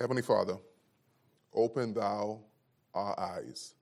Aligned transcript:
Heavenly 0.00 0.22
Father, 0.22 0.56
open 1.52 1.92
thou 1.92 2.40
our 2.94 3.20
eyes 3.20 3.74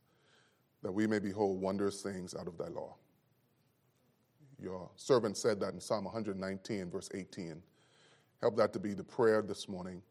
that 0.82 0.90
we 0.90 1.06
may 1.06 1.20
behold 1.20 1.60
wondrous 1.60 2.02
things 2.02 2.34
out 2.34 2.48
of 2.48 2.58
thy 2.58 2.66
law. 2.66 2.96
Your 4.60 4.90
servant 4.96 5.36
said 5.36 5.60
that 5.60 5.74
in 5.74 5.80
Psalm 5.80 6.06
119, 6.06 6.90
verse 6.90 7.08
18. 7.14 7.62
Help 8.40 8.56
that 8.56 8.72
to 8.72 8.80
be 8.80 8.94
the 8.94 9.04
prayer 9.04 9.42
this 9.42 9.68
morning 9.68 10.02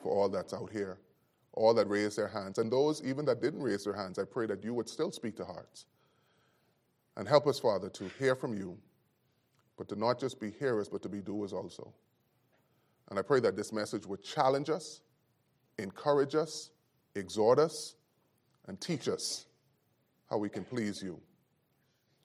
for 0.00 0.10
all 0.10 0.30
that's 0.30 0.54
out 0.54 0.70
here, 0.72 0.98
all 1.52 1.74
that 1.74 1.90
raised 1.90 2.16
their 2.16 2.28
hands, 2.28 2.56
and 2.56 2.72
those 2.72 3.04
even 3.04 3.26
that 3.26 3.42
didn't 3.42 3.62
raise 3.62 3.84
their 3.84 3.92
hands. 3.92 4.18
I 4.18 4.24
pray 4.24 4.46
that 4.46 4.64
you 4.64 4.72
would 4.72 4.88
still 4.88 5.12
speak 5.12 5.36
to 5.36 5.44
hearts. 5.44 5.84
And 7.18 7.28
help 7.28 7.46
us, 7.46 7.58
Father, 7.58 7.90
to 7.90 8.10
hear 8.18 8.34
from 8.34 8.56
you, 8.56 8.78
but 9.76 9.90
to 9.90 9.96
not 9.96 10.18
just 10.18 10.40
be 10.40 10.50
hearers, 10.50 10.88
but 10.88 11.02
to 11.02 11.08
be 11.10 11.20
doers 11.20 11.52
also. 11.52 11.92
And 13.10 13.18
I 13.18 13.22
pray 13.22 13.40
that 13.40 13.56
this 13.56 13.74
message 13.74 14.06
would 14.06 14.22
challenge 14.22 14.70
us, 14.70 15.02
encourage 15.78 16.34
us, 16.34 16.70
exhort 17.14 17.58
us, 17.58 17.94
and 18.66 18.80
teach 18.80 19.08
us 19.08 19.46
how 20.28 20.38
we 20.38 20.48
can 20.48 20.64
please 20.64 21.02
you. 21.02 21.20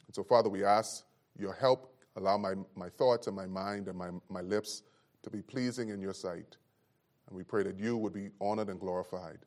And 0.07 0.15
so, 0.15 0.23
Father, 0.23 0.49
we 0.49 0.63
ask 0.63 1.05
your 1.37 1.53
help. 1.53 1.89
Allow 2.15 2.37
my, 2.37 2.53
my 2.75 2.89
thoughts 2.89 3.27
and 3.27 3.35
my 3.35 3.47
mind 3.47 3.87
and 3.87 3.97
my, 3.97 4.09
my 4.29 4.41
lips 4.41 4.83
to 5.23 5.29
be 5.29 5.41
pleasing 5.41 5.89
in 5.89 6.01
your 6.01 6.13
sight. 6.13 6.57
And 7.27 7.35
we 7.35 7.43
pray 7.43 7.63
that 7.63 7.79
you 7.79 7.97
would 7.97 8.13
be 8.13 8.29
honored 8.39 8.69
and 8.69 8.79
glorified. 8.79 9.39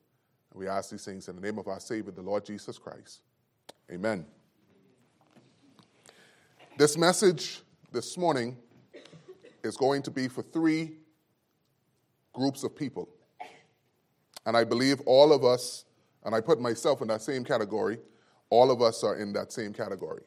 And 0.50 0.60
we 0.60 0.66
ask 0.66 0.90
these 0.90 1.04
things 1.04 1.28
in 1.28 1.36
the 1.36 1.42
name 1.42 1.58
of 1.58 1.68
our 1.68 1.78
Savior, 1.78 2.10
the 2.10 2.22
Lord 2.22 2.44
Jesus 2.44 2.78
Christ. 2.78 3.20
Amen. 3.92 4.26
This 6.78 6.96
message 6.96 7.60
this 7.92 8.18
morning 8.18 8.56
is 9.62 9.76
going 9.76 10.02
to 10.02 10.10
be 10.10 10.28
for 10.28 10.42
three 10.42 10.96
groups 12.32 12.64
of 12.64 12.74
people. 12.74 13.08
And 14.46 14.56
I 14.56 14.64
believe 14.64 15.00
all 15.06 15.32
of 15.32 15.44
us, 15.44 15.84
and 16.24 16.34
I 16.34 16.40
put 16.40 16.60
myself 16.60 17.02
in 17.02 17.08
that 17.08 17.20
same 17.20 17.44
category, 17.44 17.98
all 18.48 18.70
of 18.70 18.80
us 18.80 19.02
are 19.02 19.16
in 19.16 19.32
that 19.32 19.52
same 19.52 19.72
category. 19.72 20.22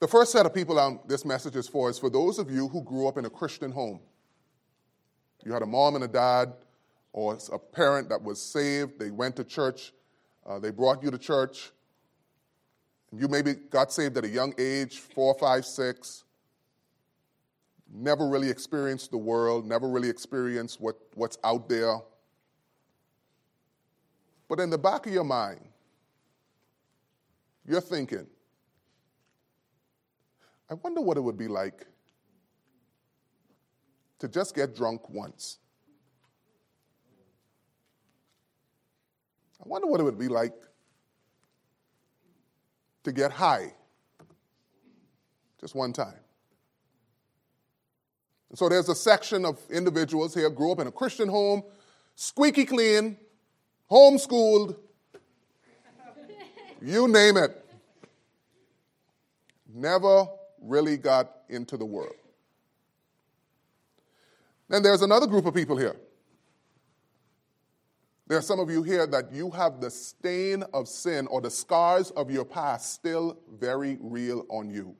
The 0.00 0.08
first 0.08 0.32
set 0.32 0.44
of 0.44 0.52
people 0.52 0.78
um, 0.78 1.00
this 1.06 1.24
message 1.24 1.56
is 1.56 1.68
for 1.68 1.88
is 1.88 1.98
for 1.98 2.10
those 2.10 2.38
of 2.38 2.50
you 2.50 2.68
who 2.68 2.82
grew 2.82 3.06
up 3.06 3.16
in 3.16 3.26
a 3.26 3.30
Christian 3.30 3.70
home. 3.70 4.00
You 5.44 5.52
had 5.52 5.62
a 5.62 5.66
mom 5.66 5.94
and 5.94 6.04
a 6.04 6.08
dad, 6.08 6.52
or 7.12 7.38
a 7.52 7.58
parent 7.58 8.08
that 8.08 8.22
was 8.22 8.40
saved, 8.40 8.98
they 8.98 9.10
went 9.10 9.36
to 9.36 9.44
church, 9.44 9.92
uh, 10.46 10.58
they 10.58 10.70
brought 10.70 11.02
you 11.02 11.10
to 11.10 11.18
church. 11.18 11.70
You 13.12 13.28
maybe 13.28 13.54
got 13.54 13.92
saved 13.92 14.16
at 14.16 14.24
a 14.24 14.28
young 14.28 14.54
age, 14.58 14.98
four, 14.98 15.34
five, 15.34 15.64
six, 15.66 16.24
never 17.92 18.28
really 18.28 18.48
experienced 18.48 19.10
the 19.10 19.18
world, 19.18 19.66
never 19.66 19.88
really 19.88 20.08
experienced 20.08 20.80
what, 20.80 20.96
what's 21.14 21.38
out 21.44 21.68
there. 21.68 21.96
But 24.48 24.60
in 24.60 24.70
the 24.70 24.78
back 24.78 25.06
of 25.06 25.12
your 25.12 25.24
mind, 25.24 25.60
you're 27.66 27.80
thinking, 27.80 28.26
I 30.68 30.74
wonder 30.74 31.00
what 31.00 31.16
it 31.16 31.20
would 31.20 31.38
be 31.38 31.48
like 31.48 31.86
to 34.20 34.28
just 34.28 34.54
get 34.54 34.74
drunk 34.74 35.08
once. 35.10 35.58
I 39.64 39.68
wonder 39.68 39.88
what 39.88 40.00
it 40.00 40.04
would 40.04 40.18
be 40.18 40.28
like 40.28 40.54
to 43.04 43.12
get 43.12 43.32
high 43.32 43.74
just 45.60 45.74
one 45.74 45.92
time. 45.92 46.18
And 48.50 48.58
so 48.58 48.68
there's 48.68 48.88
a 48.88 48.94
section 48.94 49.44
of 49.44 49.58
individuals 49.70 50.34
here 50.34 50.50
grew 50.50 50.72
up 50.72 50.80
in 50.80 50.88
a 50.88 50.92
Christian 50.92 51.28
home, 51.28 51.62
squeaky 52.16 52.64
clean, 52.64 53.16
homeschooled, 53.90 54.76
you 56.82 57.08
name 57.08 57.36
it. 57.36 57.64
Never 59.72 60.26
really 60.60 60.96
got 60.96 61.30
into 61.48 61.76
the 61.76 61.84
world. 61.84 62.14
Then 64.68 64.82
there's 64.82 65.02
another 65.02 65.26
group 65.26 65.46
of 65.46 65.54
people 65.54 65.76
here. 65.76 65.96
There 68.26 68.38
are 68.38 68.42
some 68.42 68.60
of 68.60 68.70
you 68.70 68.82
here 68.84 69.06
that 69.08 69.32
you 69.32 69.50
have 69.50 69.80
the 69.80 69.90
stain 69.90 70.62
of 70.72 70.86
sin 70.88 71.26
or 71.26 71.40
the 71.40 71.50
scars 71.50 72.12
of 72.12 72.30
your 72.30 72.44
past 72.44 72.94
still 72.94 73.38
very 73.58 73.98
real 74.00 74.46
on 74.48 74.70
you. 74.70 74.94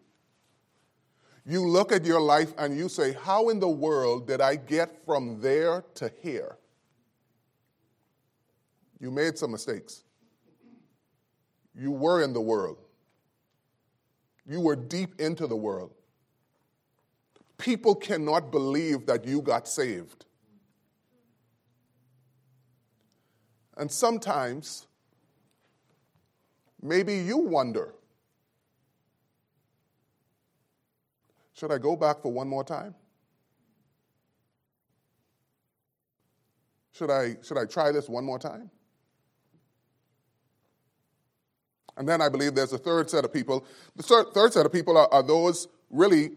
You 1.47 1.67
look 1.67 1.91
at 1.93 2.05
your 2.05 2.21
life 2.21 2.53
and 2.59 2.77
you 2.77 2.89
say, 2.89 3.13
How 3.13 3.49
in 3.49 3.61
the 3.61 3.69
world 3.69 4.27
did 4.27 4.41
I 4.41 4.57
get 4.57 5.05
from 5.05 5.41
there 5.41 5.85
to 5.95 6.13
here? 6.23 6.57
You 9.01 9.11
made 9.11 9.39
some 9.39 9.53
mistakes. 9.53 10.05
You 11.75 11.91
were 11.91 12.23
in 12.23 12.33
the 12.33 12.41
world. 12.41 12.79
You 14.47 14.61
were 14.61 14.77
deep 14.77 15.21
into 15.21 15.47
the 15.47 15.57
world. 15.57 15.93
People 17.57 17.95
cannot 17.95 18.51
believe 18.51 19.07
that 19.07 19.25
you 19.25 19.41
got 19.41 19.69
saved. 19.69 20.27
And 23.77 23.91
sometimes, 23.91 24.87
maybe 26.83 27.17
you 27.17 27.39
wonder 27.39 27.95
should 31.61 31.71
I 31.71 31.77
go 31.77 31.95
back 31.95 32.23
for 32.23 32.33
one 32.33 32.49
more 32.49 32.65
time? 32.65 32.95
Should 36.93 37.11
I, 37.11 37.37
should 37.43 37.59
I 37.59 37.67
try 37.67 37.93
this 37.93 38.09
one 38.09 38.25
more 38.25 38.39
time? 38.39 38.71
And 41.99 42.09
then 42.09 42.23
I 42.23 42.31
believe 42.31 42.55
there's 42.55 42.73
a 42.73 42.79
third 42.79 43.11
set 43.11 43.27
of 43.27 43.33
people. 43.35 43.67
The 43.95 44.03
third, 44.03 44.55
set 44.55 44.65
of 44.65 44.73
people 44.73 44.97
are, 44.97 45.13
are 45.13 45.23
those 45.23 45.69
really 45.91 46.31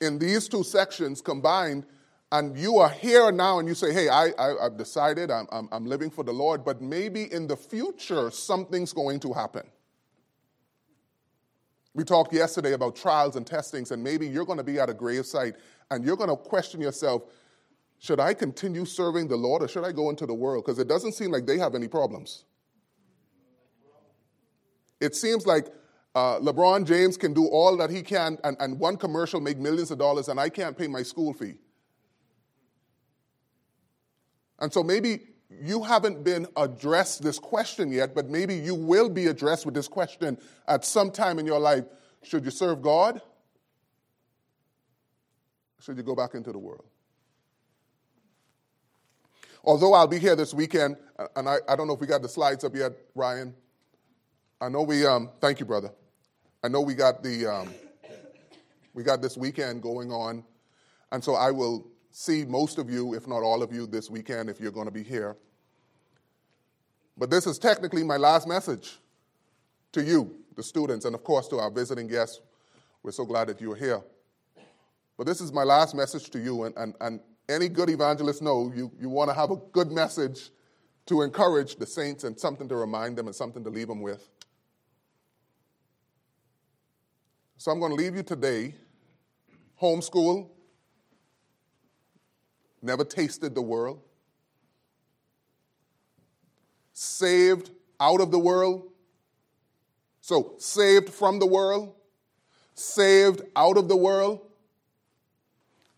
in 0.00 0.18
these 0.18 0.48
two 0.48 0.64
sections 0.64 1.20
combined 1.20 1.84
and 2.32 2.56
you 2.56 2.78
are 2.78 2.88
here 2.88 3.30
now 3.30 3.58
and 3.58 3.68
you 3.68 3.74
say, 3.74 3.92
hey, 3.92 4.08
I, 4.08 4.30
I, 4.38 4.62
have 4.62 4.78
decided 4.78 5.30
I'm, 5.30 5.46
I'm, 5.52 5.68
I'm 5.72 5.84
living 5.84 6.08
for 6.08 6.24
the 6.24 6.32
Lord, 6.32 6.64
but 6.64 6.80
maybe 6.80 7.30
in 7.30 7.46
the 7.46 7.56
future 7.56 8.30
something's 8.30 8.94
going 8.94 9.20
to 9.20 9.34
happen. 9.34 9.64
We 11.94 12.02
talked 12.02 12.32
yesterday 12.32 12.72
about 12.72 12.96
trials 12.96 13.36
and 13.36 13.46
testings, 13.46 13.92
and 13.92 14.02
maybe 14.02 14.26
you're 14.26 14.44
going 14.44 14.58
to 14.58 14.64
be 14.64 14.80
at 14.80 14.90
a 14.90 14.94
gravesite 14.94 15.54
and 15.90 16.04
you're 16.04 16.16
going 16.16 16.30
to 16.30 16.36
question 16.36 16.80
yourself 16.80 17.22
should 17.98 18.20
I 18.20 18.34
continue 18.34 18.84
serving 18.84 19.28
the 19.28 19.36
Lord 19.36 19.62
or 19.62 19.68
should 19.68 19.84
I 19.84 19.92
go 19.92 20.10
into 20.10 20.26
the 20.26 20.34
world? 20.34 20.64
Because 20.64 20.78
it 20.78 20.88
doesn't 20.88 21.12
seem 21.12 21.30
like 21.30 21.46
they 21.46 21.56
have 21.58 21.74
any 21.74 21.88
problems. 21.88 22.44
It 25.00 25.14
seems 25.14 25.46
like 25.46 25.68
uh, 26.14 26.38
LeBron 26.40 26.86
James 26.86 27.16
can 27.16 27.32
do 27.32 27.46
all 27.46 27.76
that 27.78 27.90
he 27.90 28.02
can, 28.02 28.38
and, 28.44 28.56
and 28.60 28.78
one 28.78 28.96
commercial 28.96 29.40
make 29.40 29.58
millions 29.58 29.90
of 29.90 29.98
dollars, 29.98 30.28
and 30.28 30.38
I 30.38 30.48
can't 30.48 30.76
pay 30.76 30.86
my 30.86 31.02
school 31.02 31.32
fee. 31.32 31.54
And 34.60 34.72
so 34.72 34.82
maybe 34.82 35.20
you 35.60 35.82
haven't 35.82 36.24
been 36.24 36.46
addressed 36.56 37.22
this 37.22 37.38
question 37.38 37.90
yet, 37.92 38.14
but 38.14 38.28
maybe 38.28 38.54
you 38.54 38.74
will 38.74 39.08
be 39.08 39.26
addressed 39.26 39.64
with 39.64 39.74
this 39.74 39.88
question 39.88 40.38
at 40.68 40.84
some 40.84 41.10
time 41.10 41.38
in 41.38 41.46
your 41.46 41.58
life. 41.58 41.84
Should 42.22 42.44
you 42.44 42.50
serve 42.50 42.82
God? 42.82 43.20
Should 45.80 45.96
you 45.96 46.02
go 46.02 46.14
back 46.14 46.34
into 46.34 46.52
the 46.52 46.58
world? 46.58 46.84
Although 49.62 49.94
I'll 49.94 50.06
be 50.06 50.18
here 50.18 50.36
this 50.36 50.52
weekend, 50.52 50.96
and 51.36 51.48
I, 51.48 51.56
I 51.68 51.76
don't 51.76 51.86
know 51.86 51.94
if 51.94 52.00
we 52.00 52.06
got 52.06 52.22
the 52.22 52.28
slides 52.28 52.64
up 52.64 52.74
yet, 52.74 52.92
Ryan. 53.14 53.54
I 54.60 54.68
know 54.68 54.82
we, 54.82 55.06
um, 55.06 55.30
thank 55.40 55.60
you, 55.60 55.66
brother. 55.66 55.90
I 56.62 56.68
know 56.68 56.80
we 56.80 56.94
got 56.94 57.22
the, 57.22 57.46
um, 57.46 57.74
we 58.94 59.02
got 59.02 59.20
this 59.20 59.36
weekend 59.36 59.82
going 59.82 60.10
on, 60.10 60.44
and 61.12 61.22
so 61.22 61.34
I 61.34 61.50
will 61.50 61.86
see 62.16 62.44
most 62.44 62.78
of 62.78 62.88
you, 62.88 63.12
if 63.14 63.26
not 63.26 63.42
all 63.42 63.60
of 63.60 63.72
you, 63.72 63.88
this 63.88 64.08
weekend 64.08 64.48
if 64.48 64.60
you're 64.60 64.70
going 64.70 64.86
to 64.86 64.92
be 64.92 65.02
here. 65.02 65.36
But 67.18 67.28
this 67.28 67.44
is 67.44 67.58
technically 67.58 68.04
my 68.04 68.16
last 68.16 68.46
message 68.46 68.98
to 69.90 70.02
you, 70.02 70.36
the 70.54 70.62
students, 70.62 71.06
and 71.06 71.14
of 71.14 71.24
course 71.24 71.48
to 71.48 71.58
our 71.58 71.72
visiting 71.72 72.06
guests. 72.06 72.40
We're 73.02 73.10
so 73.10 73.24
glad 73.24 73.48
that 73.48 73.60
you're 73.60 73.74
here. 73.74 74.00
But 75.18 75.26
this 75.26 75.40
is 75.40 75.52
my 75.52 75.64
last 75.64 75.94
message 75.96 76.30
to 76.30 76.38
you, 76.38 76.64
and, 76.64 76.76
and, 76.76 76.94
and 77.00 77.20
any 77.48 77.68
good 77.68 77.90
evangelist 77.90 78.42
know 78.42 78.72
you, 78.74 78.92
you 79.00 79.08
want 79.08 79.28
to 79.30 79.34
have 79.34 79.50
a 79.50 79.56
good 79.56 79.90
message 79.90 80.50
to 81.06 81.22
encourage 81.22 81.76
the 81.76 81.86
saints 81.86 82.22
and 82.22 82.38
something 82.38 82.68
to 82.68 82.76
remind 82.76 83.18
them 83.18 83.26
and 83.26 83.34
something 83.34 83.64
to 83.64 83.70
leave 83.70 83.88
them 83.88 84.00
with. 84.00 84.28
So 87.56 87.72
I'm 87.72 87.80
going 87.80 87.90
to 87.90 87.96
leave 87.96 88.14
you 88.14 88.22
today 88.22 88.74
homeschool, 89.82 90.48
never 92.84 93.04
tasted 93.04 93.54
the 93.54 93.62
world, 93.62 94.00
saved 96.92 97.70
out 97.98 98.20
of 98.20 98.30
the 98.30 98.38
world. 98.38 98.90
So, 100.20 100.54
saved 100.58 101.10
from 101.10 101.38
the 101.38 101.46
world, 101.46 101.94
saved 102.74 103.42
out 103.56 103.76
of 103.76 103.88
the 103.88 103.96
world, 103.96 104.40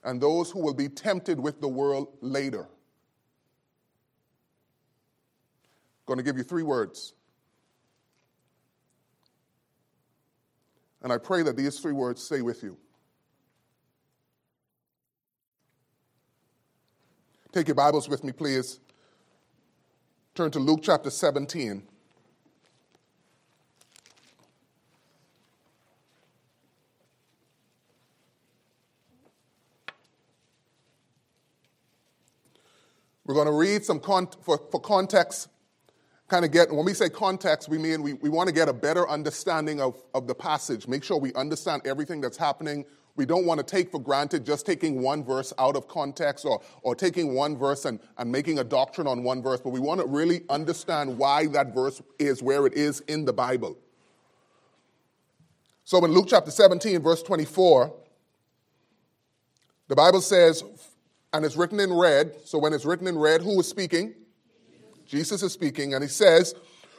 and 0.03 0.21
those 0.21 0.51
who 0.51 0.61
will 0.61 0.75
be 0.75 0.89
tempted 0.89 1.39
with 1.39 1.61
the 1.61 1.69
world 1.69 2.09
later. 2.21 2.63
I'm 2.63 2.69
going 6.07 6.19
to 6.19 6.25
give 6.25 6.37
you 6.37 6.45
three 6.45 6.63
words. 6.63 7.15
And 11.03 11.13
I 11.13 11.19
pray 11.19 11.43
that 11.43 11.57
these 11.57 11.79
three 11.79 11.93
words 11.93 12.23
stay 12.23 12.43
with 12.43 12.63
you. 12.63 12.77
Take 17.57 17.69
your 17.69 17.75
Bibles 17.75 18.07
with 18.07 18.23
me, 18.23 18.33
please. 18.33 18.81
Turn 20.35 20.51
to 20.51 20.59
Luke 20.59 20.81
chapter 20.83 21.09
17. 21.09 21.83
We're 33.25 33.33
going 33.33 33.47
to 33.47 33.53
read 33.55 33.87
some 33.87 34.01
con- 34.01 34.29
for, 34.43 34.61
for 34.71 34.79
context, 34.79 35.49
kind 36.29 36.45
of 36.45 36.53
get, 36.53 36.71
when 36.71 36.85
we 36.85 36.93
say 36.93 37.09
context, 37.09 37.71
we 37.71 37.79
mean 37.79 38.03
we, 38.03 38.13
we 38.13 38.29
want 38.29 38.49
to 38.49 38.55
get 38.55 38.69
a 38.69 38.75
better 38.75 39.09
understanding 39.09 39.81
of, 39.81 40.03
of 40.13 40.27
the 40.27 40.35
passage, 40.35 40.87
make 40.87 41.03
sure 41.03 41.19
we 41.19 41.33
understand 41.33 41.87
everything 41.87 42.21
that's 42.21 42.37
happening. 42.37 42.85
We 43.17 43.25
don't 43.25 43.47
want 43.47 43.59
to 43.59 43.65
take 43.65 43.91
for 43.91 43.99
granted 43.99 44.45
just 44.45 44.67
taking 44.67 45.01
one 45.01 45.25
verse 45.25 45.53
out 45.59 45.75
of 45.75 45.89
context 45.89 46.45
or, 46.45 46.61
or 46.83 46.95
taking 46.95 47.35
one 47.35 47.57
verse 47.57 47.87
and, 47.87 47.99
and 48.19 48.31
making 48.31 48.59
a 48.59 48.65
doctrine 48.65 49.07
on 49.07 49.23
one 49.25 49.43
verse, 49.43 49.61
but 49.61 49.71
we 49.71 49.81
want 49.81 50.01
to 50.01 50.07
really 50.07 50.43
understand 50.51 51.17
why 51.17 51.47
that 51.49 51.75
verse 51.75 52.03
is 52.19 52.43
where 52.43 52.67
it 52.67 52.75
is 52.75 53.01
in 53.01 53.25
the 53.25 53.33
Bible. 53.33 53.77
So 55.85 56.05
in 56.05 56.11
Luke 56.11 56.27
chapter 56.29 56.51
17, 56.51 57.01
verse 57.01 57.23
24, 57.23 57.95
the 59.89 59.97
Bible 59.97 60.21
says, 60.21 60.63
and 61.33 61.45
it's 61.45 61.57
written 61.57 61.81
in 61.81 61.93
red. 61.93 62.35
So 62.45 62.59
when 62.59 62.73
it's 62.73 62.85
written 62.85 63.07
in 63.07 63.19
red, 63.19 63.43
who 63.43 63.59
is 63.61 63.69
speaking? 63.69 64.15
Jesus 65.07 65.43
is 65.43 65.53
speaking, 65.53 65.95
and 65.95 66.03
he 66.03 66.09
says, 66.09 66.55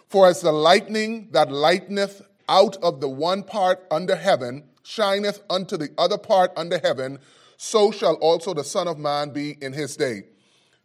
For 0.07 0.27
as 0.27 0.41
the 0.41 0.51
lightning 0.51 1.29
that 1.31 1.51
lighteneth 1.51 2.21
out 2.47 2.77
of 2.77 3.01
the 3.01 3.09
one 3.09 3.43
part 3.43 3.85
under 3.91 4.15
heaven 4.15 4.63
shineth 4.87 5.41
unto 5.49 5.75
the 5.75 5.89
other 5.97 6.17
part 6.17 6.51
under 6.55 6.79
heaven, 6.79 7.19
so 7.57 7.91
shall 7.91 8.15
also 8.15 8.53
the 8.53 8.63
Son 8.63 8.87
of 8.87 8.97
Man 8.97 9.31
be 9.31 9.57
in 9.61 9.73
his 9.73 9.97
day. 9.97 10.23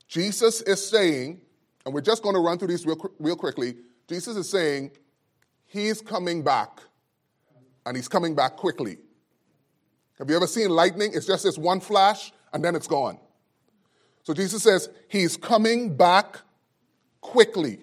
Jesus 0.09 0.61
is 0.63 0.85
saying, 0.85 1.41
and 1.85 1.95
we're 1.95 2.01
just 2.01 2.23
going 2.23 2.35
to 2.35 2.41
run 2.41 2.59
through 2.59 2.69
these 2.69 2.85
real, 2.85 2.99
real 3.21 3.37
quickly. 3.37 3.77
Jesus 4.09 4.37
is 4.37 4.51
saying, 4.51 4.91
He's 5.67 6.03
coming 6.03 6.43
back, 6.43 6.81
and 7.87 7.97
He's 7.97 8.09
coming 8.09 8.35
back 8.35 8.57
quickly. 8.57 8.99
Have 10.19 10.29
you 10.29 10.37
ever 10.37 10.47
seen 10.47 10.71
lightning? 10.71 11.13
It's 11.15 11.27
just 11.27 11.45
this 11.45 11.57
one 11.57 11.81
flash, 11.81 12.33
and 12.53 12.65
then 12.65 12.75
it's 12.75 12.89
gone. 12.89 13.19
So 14.25 14.35
Jesus 14.35 14.63
says 14.63 14.89
he's 15.09 15.37
coming 15.37 15.97
back 15.97 16.39
quickly. 17.21 17.81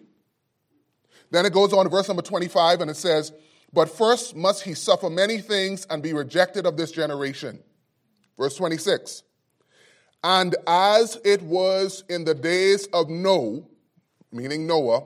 Then 1.31 1.45
it 1.45 1.53
goes 1.53 1.73
on 1.73 1.85
to 1.85 1.89
verse 1.89 2.07
number 2.07 2.23
25 2.23 2.81
and 2.81 2.89
it 2.89 2.95
says, 2.95 3.33
But 3.71 3.89
first 3.89 4.35
must 4.35 4.63
he 4.63 4.73
suffer 4.73 5.09
many 5.09 5.39
things 5.39 5.85
and 5.89 6.01
be 6.01 6.13
rejected 6.13 6.65
of 6.65 6.77
this 6.77 6.91
generation. 6.91 7.59
Verse 8.37 8.55
26. 8.55 9.23
And 10.23 10.55
as 10.67 11.19
it 11.23 11.41
was 11.41 12.03
in 12.09 12.25
the 12.25 12.33
days 12.33 12.87
of 12.87 13.09
Noah, 13.09 13.61
meaning 14.31 14.67
Noah, 14.67 15.03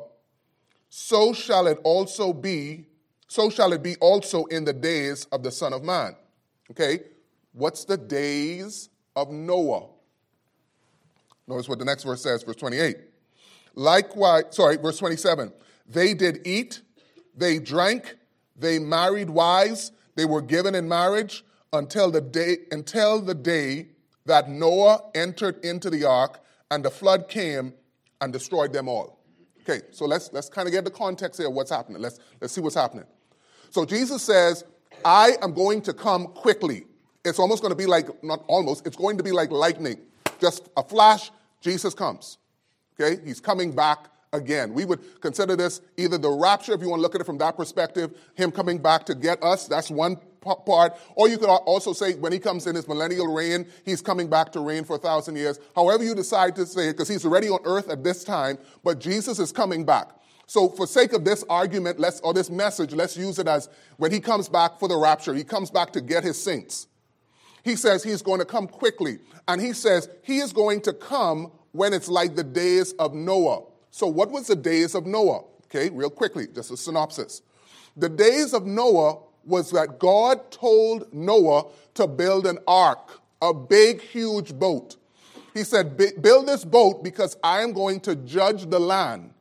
so 0.90 1.34
shall 1.34 1.68
it 1.68 1.80
also 1.84 2.34
be, 2.34 2.88
so 3.28 3.50
shall 3.50 3.74
it 3.74 3.84
be 3.84 3.96
also 3.98 4.46
in 4.46 4.64
the 4.64 4.74
days 4.74 5.26
of 5.32 5.44
the 5.44 5.52
Son 5.52 5.74
of 5.74 5.84
Man. 5.84 6.16
Okay, 6.72 7.00
what's 7.52 7.86
the 7.86 7.98
days 7.98 8.90
of 9.16 9.32
Noah? 9.32 9.88
Notice 11.48 11.68
what 11.68 11.80
the 11.80 11.86
next 11.86 12.04
verse 12.04 12.24
says, 12.24 12.44
verse 12.44 12.56
28. 12.56 12.98
Likewise, 13.76 14.46
sorry, 14.52 14.78
verse 14.78 14.98
27. 14.98 15.52
They 15.88 16.14
did 16.14 16.46
eat, 16.46 16.82
they 17.36 17.60
drank, 17.60 18.16
they 18.56 18.80
married 18.80 19.30
wives, 19.30 19.92
they 20.16 20.26
were 20.26 20.42
given 20.42 20.76
in 20.76 20.88
marriage 20.88 21.44
until 21.72 22.12
the 22.12 22.22
day 22.22 22.58
until 22.72 23.22
the 23.22 23.34
day 23.34 23.88
that 24.26 24.50
Noah 24.50 25.02
entered 25.16 25.64
into 25.66 25.90
the 25.90 26.06
ark 26.06 26.40
and 26.72 26.86
the 26.86 26.92
flood 26.92 27.28
came 27.28 27.74
and 28.22 28.32
destroyed 28.32 28.72
them 28.72 28.88
all. 28.88 29.20
Okay, 29.62 29.82
so 29.92 30.06
let's 30.06 30.32
let's 30.34 30.50
kind 30.50 30.68
of 30.68 30.72
get 30.72 30.86
the 30.86 30.92
context 30.92 31.40
here 31.40 31.48
of 31.48 31.54
what's 31.54 31.72
happening. 31.72 32.02
Let's 32.02 32.20
let's 32.42 32.54
see 32.54 32.62
what's 32.62 32.76
happening. 32.76 33.06
So 33.70 33.86
Jesus 33.86 34.22
says, 34.22 34.64
I 35.04 35.32
am 35.42 35.54
going 35.54 35.82
to 35.82 35.94
come 35.94 36.28
quickly. 36.28 36.86
It's 37.26 37.40
almost 37.40 37.62
going 37.62 37.72
to 37.72 37.78
be 37.78 37.88
like, 37.88 38.24
not 38.24 38.44
almost, 38.48 38.86
it's 38.86 38.98
going 38.98 39.18
to 39.18 39.24
be 39.24 39.32
like 39.32 39.50
lightning 39.50 39.98
just 40.44 40.68
a 40.76 40.84
flash, 40.84 41.32
Jesus 41.62 41.94
comes. 41.94 42.38
Okay? 43.00 43.22
He's 43.26 43.40
coming 43.40 43.72
back 43.72 44.10
again. 44.34 44.74
We 44.74 44.86
would 44.86 45.22
consider 45.22 45.56
this 45.56 45.82
either 45.98 46.18
the 46.18 46.30
rapture, 46.30 46.74
if 46.74 46.82
you 46.82 46.90
want 46.90 47.00
to 47.00 47.04
look 47.04 47.16
at 47.16 47.22
it 47.22 47.26
from 47.26 47.38
that 47.38 47.56
perspective, 47.56 48.18
him 48.36 48.52
coming 48.52 48.80
back 48.80 49.06
to 49.06 49.16
get 49.16 49.42
us. 49.44 49.68
That's 49.68 49.90
one 49.90 50.18
part. 50.42 50.98
Or 51.16 51.30
you 51.30 51.38
could 51.38 51.50
also 51.50 51.94
say 51.94 52.16
when 52.16 52.34
he 52.34 52.40
comes 52.40 52.68
in 52.68 52.76
his 52.76 52.88
millennial 52.88 53.34
reign, 53.34 53.66
he's 53.86 54.02
coming 54.02 54.30
back 54.30 54.52
to 54.54 54.60
reign 54.60 54.84
for 54.84 54.98
a 54.98 55.00
thousand 55.00 55.38
years. 55.38 55.60
However 55.76 56.04
you 56.04 56.16
decide 56.16 56.56
to 56.58 56.66
say 56.66 56.90
it, 56.90 56.94
because 56.94 57.08
he's 57.08 57.26
already 57.26 57.48
on 57.50 57.60
earth 57.64 57.90
at 57.90 58.04
this 58.04 58.24
time, 58.24 58.58
but 58.84 59.00
Jesus 59.00 59.40
is 59.40 59.52
coming 59.52 59.86
back. 59.86 60.10
So, 60.46 60.68
for 60.68 60.86
sake 60.86 61.14
of 61.14 61.24
this 61.24 61.46
argument, 61.50 62.00
let's 62.00 62.20
or 62.20 62.34
this 62.34 62.50
message, 62.50 62.94
let's 62.94 63.16
use 63.16 63.40
it 63.40 63.48
as 63.48 63.70
when 63.96 64.12
he 64.12 64.20
comes 64.20 64.50
back 64.50 64.78
for 64.78 64.90
the 64.90 64.98
rapture, 64.98 65.34
he 65.34 65.44
comes 65.46 65.72
back 65.72 65.94
to 65.94 66.02
get 66.02 66.24
his 66.24 66.42
saints. 66.42 66.88
He 67.64 67.78
says 67.78 68.04
he's 68.04 68.22
going 68.22 68.40
to 68.40 68.46
come 68.46 68.68
quickly. 68.68 69.20
And 69.48 69.62
he 69.62 69.74
says 69.74 70.10
he 70.22 70.40
is 70.40 70.52
going 70.52 70.82
to 70.82 70.94
come 70.94 71.52
when 71.72 71.94
it's 71.94 72.10
like 72.10 72.36
the 72.36 72.44
days 72.44 72.92
of 72.94 73.14
Noah. 73.14 73.64
So, 73.96 74.08
what 74.08 74.32
was 74.32 74.48
the 74.48 74.56
days 74.56 74.96
of 74.96 75.06
Noah? 75.06 75.44
Okay, 75.66 75.92
real 75.92 76.10
quickly, 76.10 76.48
just 76.48 76.72
a 76.72 76.78
synopsis. 76.78 77.44
The 77.96 78.10
days 78.10 78.56
of 78.56 78.66
Noah 78.66 79.20
was 79.46 79.70
that 79.70 80.00
God 80.00 80.50
told 80.50 81.14
Noah 81.14 81.66
to 81.94 82.08
build 82.08 82.48
an 82.48 82.58
ark, 82.68 83.22
a 83.40 83.54
big, 83.54 84.02
huge 84.02 84.56
boat. 84.56 84.96
He 85.54 85.64
said, 85.64 85.96
Build 85.96 86.48
this 86.48 86.66
boat 86.66 87.04
because 87.04 87.38
I 87.44 87.62
am 87.62 87.72
going 87.72 88.00
to 88.00 88.16
judge 88.16 88.68
the 88.68 88.80
land. 88.80 89.32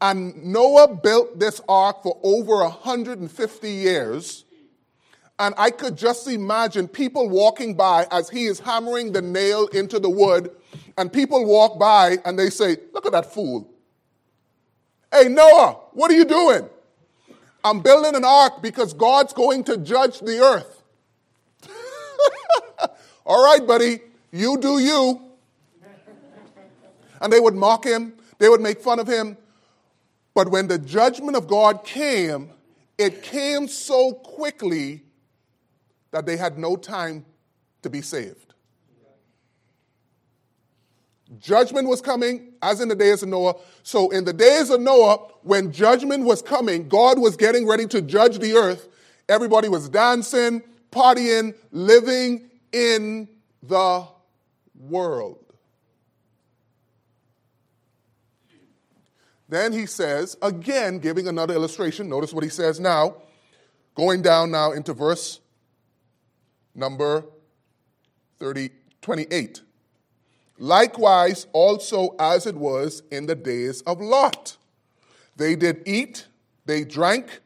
And 0.00 0.46
Noah 0.46 0.92
built 0.96 1.38
this 1.38 1.60
ark 1.68 2.02
for 2.02 2.18
over 2.24 2.56
150 2.64 3.70
years. 3.70 4.46
And 5.38 5.54
I 5.56 5.70
could 5.70 5.96
just 5.96 6.26
imagine 6.26 6.88
people 6.88 7.28
walking 7.28 7.74
by 7.74 8.08
as 8.10 8.28
he 8.30 8.46
is 8.46 8.58
hammering 8.58 9.12
the 9.12 9.22
nail 9.22 9.68
into 9.68 10.00
the 10.00 10.10
wood, 10.10 10.50
and 11.00 11.10
people 11.10 11.46
walk 11.46 11.78
by 11.78 12.18
and 12.26 12.38
they 12.38 12.50
say, 12.50 12.76
Look 12.92 13.06
at 13.06 13.12
that 13.12 13.32
fool. 13.32 13.66
Hey, 15.10 15.28
Noah, 15.28 15.78
what 15.92 16.10
are 16.10 16.14
you 16.14 16.26
doing? 16.26 16.68
I'm 17.64 17.80
building 17.80 18.14
an 18.14 18.24
ark 18.24 18.60
because 18.60 18.92
God's 18.92 19.32
going 19.32 19.64
to 19.64 19.78
judge 19.78 20.20
the 20.20 20.40
earth. 20.40 20.82
All 23.26 23.42
right, 23.42 23.66
buddy, 23.66 24.00
you 24.30 24.58
do 24.58 24.78
you. 24.78 25.22
And 27.22 27.32
they 27.32 27.40
would 27.40 27.54
mock 27.54 27.84
him, 27.84 28.12
they 28.38 28.50
would 28.50 28.60
make 28.60 28.82
fun 28.82 28.98
of 28.98 29.08
him. 29.08 29.38
But 30.34 30.50
when 30.50 30.68
the 30.68 30.78
judgment 30.78 31.34
of 31.34 31.48
God 31.48 31.82
came, 31.82 32.50
it 32.98 33.22
came 33.22 33.68
so 33.68 34.12
quickly 34.12 35.02
that 36.10 36.26
they 36.26 36.36
had 36.36 36.58
no 36.58 36.76
time 36.76 37.24
to 37.82 37.88
be 37.88 38.02
saved. 38.02 38.49
Judgment 41.38 41.88
was 41.88 42.00
coming, 42.00 42.54
as 42.60 42.80
in 42.80 42.88
the 42.88 42.94
days 42.94 43.22
of 43.22 43.28
Noah. 43.28 43.54
So, 43.82 44.10
in 44.10 44.24
the 44.24 44.32
days 44.32 44.68
of 44.70 44.80
Noah, 44.80 45.18
when 45.42 45.70
judgment 45.70 46.24
was 46.24 46.42
coming, 46.42 46.88
God 46.88 47.18
was 47.20 47.36
getting 47.36 47.68
ready 47.68 47.86
to 47.88 48.02
judge 48.02 48.38
the 48.38 48.54
earth. 48.54 48.88
Everybody 49.28 49.68
was 49.68 49.88
dancing, 49.88 50.62
partying, 50.90 51.54
living 51.70 52.50
in 52.72 53.28
the 53.62 54.06
world. 54.74 55.38
Then 59.48 59.72
he 59.72 59.86
says, 59.86 60.36
again, 60.42 60.98
giving 60.98 61.28
another 61.28 61.54
illustration. 61.54 62.08
Notice 62.08 62.32
what 62.32 62.44
he 62.44 62.50
says 62.50 62.78
now, 62.80 63.16
going 63.94 64.22
down 64.22 64.50
now 64.50 64.72
into 64.72 64.94
verse 64.94 65.40
number 66.74 67.24
30, 68.38 68.70
28. 69.02 69.62
Likewise, 70.60 71.46
also 71.54 72.14
as 72.20 72.46
it 72.46 72.54
was 72.54 73.02
in 73.10 73.24
the 73.24 73.34
days 73.34 73.80
of 73.82 73.98
Lot. 73.98 74.58
They 75.34 75.56
did 75.56 75.82
eat, 75.86 76.26
they 76.66 76.84
drank, 76.84 77.40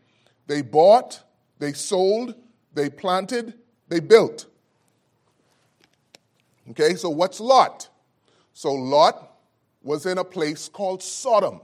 they 0.49 0.63
bought, 0.63 1.23
they 1.61 1.73
sold, 1.73 2.35
they 2.75 2.91
planted, 2.91 3.55
they 3.89 4.01
built. 4.01 4.47
Okay, 6.71 6.97
so 6.97 7.09
what's 7.09 7.39
Lot? 7.39 7.89
So 8.53 8.73
Lot 8.73 9.39
was 9.81 10.07
in 10.07 10.19
a 10.19 10.25
place 10.25 10.69
called 10.69 11.01
Sodom. 11.01 11.61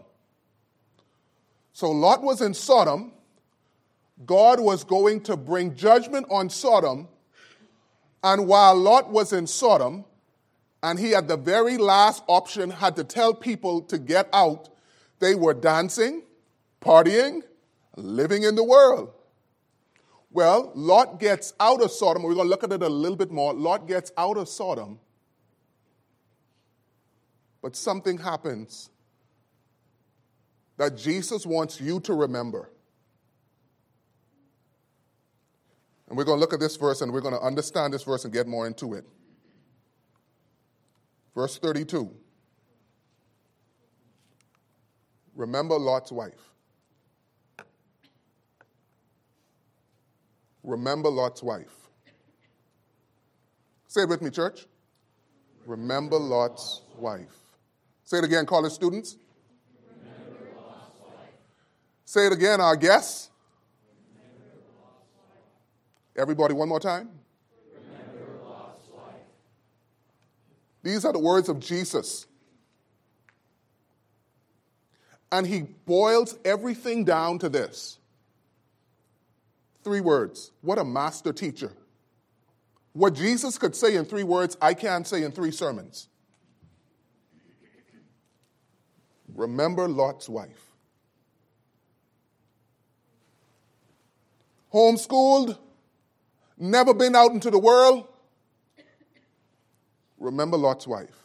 So 1.72 1.90
Lot 1.90 2.22
was 2.22 2.42
in 2.42 2.54
Sodom. 2.54 3.10
God 4.24 4.60
was 4.60 4.84
going 4.84 5.22
to 5.22 5.36
bring 5.36 5.74
judgment 5.74 6.26
on 6.30 6.48
Sodom 6.48 7.08
and 8.22 8.46
while 8.46 8.76
Lot 8.76 9.10
was 9.10 9.32
in 9.32 9.46
Sodom, 9.46 10.04
and 10.82 10.98
he 10.98 11.14
at 11.14 11.28
the 11.28 11.36
very 11.36 11.76
last 11.76 12.22
option 12.26 12.70
had 12.70 12.96
to 12.96 13.04
tell 13.04 13.34
people 13.34 13.82
to 13.82 13.98
get 13.98 14.28
out, 14.32 14.68
They 15.18 15.34
were 15.34 15.54
dancing, 15.54 16.22
partying, 16.80 17.42
living 17.96 18.42
in 18.44 18.54
the 18.54 18.64
world. 18.64 19.12
Well, 20.30 20.72
Lot 20.74 21.18
gets 21.18 21.52
out 21.58 21.82
of 21.82 21.90
Sodom. 21.90 22.22
We're 22.22 22.34
going 22.34 22.46
to 22.46 22.50
look 22.50 22.64
at 22.64 22.72
it 22.72 22.82
a 22.82 22.88
little 22.88 23.16
bit 23.16 23.30
more. 23.30 23.52
Lot 23.52 23.86
gets 23.88 24.12
out 24.16 24.38
of 24.38 24.48
Sodom, 24.48 24.98
but 27.60 27.76
something 27.76 28.16
happens 28.16 28.90
that 30.76 30.96
Jesus 30.96 31.44
wants 31.44 31.80
you 31.80 32.00
to 32.00 32.14
remember. 32.14 32.70
And 36.08 36.16
we're 36.16 36.24
going 36.24 36.38
to 36.38 36.40
look 36.40 36.54
at 36.54 36.60
this 36.60 36.76
verse 36.76 37.02
and 37.02 37.12
we're 37.12 37.20
going 37.20 37.34
to 37.34 37.40
understand 37.40 37.92
this 37.92 38.02
verse 38.02 38.24
and 38.24 38.32
get 38.32 38.46
more 38.46 38.66
into 38.66 38.94
it. 38.94 39.04
Verse 41.40 41.56
32. 41.56 42.10
Remember 45.34 45.78
Lot's 45.78 46.12
wife. 46.12 46.34
Remember 50.62 51.08
Lot's 51.08 51.42
wife. 51.42 51.74
Say 53.88 54.02
it 54.02 54.10
with 54.10 54.20
me, 54.20 54.28
church. 54.28 54.66
Remember 55.64 56.18
Lot's 56.18 56.82
wife. 56.98 57.38
Say 58.04 58.18
it 58.18 58.24
again, 58.24 58.44
college 58.44 58.72
students. 58.74 59.16
Say 62.04 62.26
it 62.26 62.34
again, 62.34 62.60
our 62.60 62.76
guests. 62.76 63.30
Everybody, 66.14 66.52
one 66.52 66.68
more 66.68 66.80
time. 66.80 67.19
These 70.82 71.04
are 71.04 71.12
the 71.12 71.18
words 71.18 71.48
of 71.48 71.60
Jesus. 71.60 72.26
And 75.32 75.46
he 75.46 75.62
boils 75.62 76.36
everything 76.44 77.04
down 77.04 77.38
to 77.40 77.48
this 77.48 77.98
Three 79.82 80.00
words. 80.00 80.52
What 80.60 80.78
a 80.78 80.84
master 80.84 81.32
teacher. 81.32 81.72
What 82.92 83.14
Jesus 83.14 83.56
could 83.56 83.74
say 83.74 83.96
in 83.96 84.04
three 84.04 84.24
words, 84.24 84.56
I 84.60 84.74
can't 84.74 85.06
say 85.06 85.22
in 85.22 85.32
three 85.32 85.52
sermons. 85.52 86.08
Remember 89.34 89.88
Lot's 89.88 90.28
wife. 90.28 90.70
Homeschooled, 94.72 95.56
never 96.58 96.92
been 96.92 97.16
out 97.16 97.32
into 97.32 97.50
the 97.50 97.58
world. 97.58 98.06
Remember 100.20 100.58
Lot's 100.58 100.86
wife. 100.86 101.16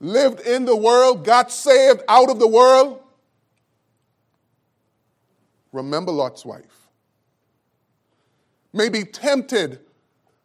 Lived 0.00 0.40
in 0.40 0.66
the 0.66 0.76
world, 0.76 1.24
got 1.24 1.50
saved 1.50 2.02
out 2.08 2.28
of 2.28 2.38
the 2.38 2.48
world. 2.48 3.00
Remember 5.72 6.12
Lot's 6.12 6.44
wife. 6.44 6.88
May 8.72 8.88
be 8.88 9.04
tempted 9.04 9.78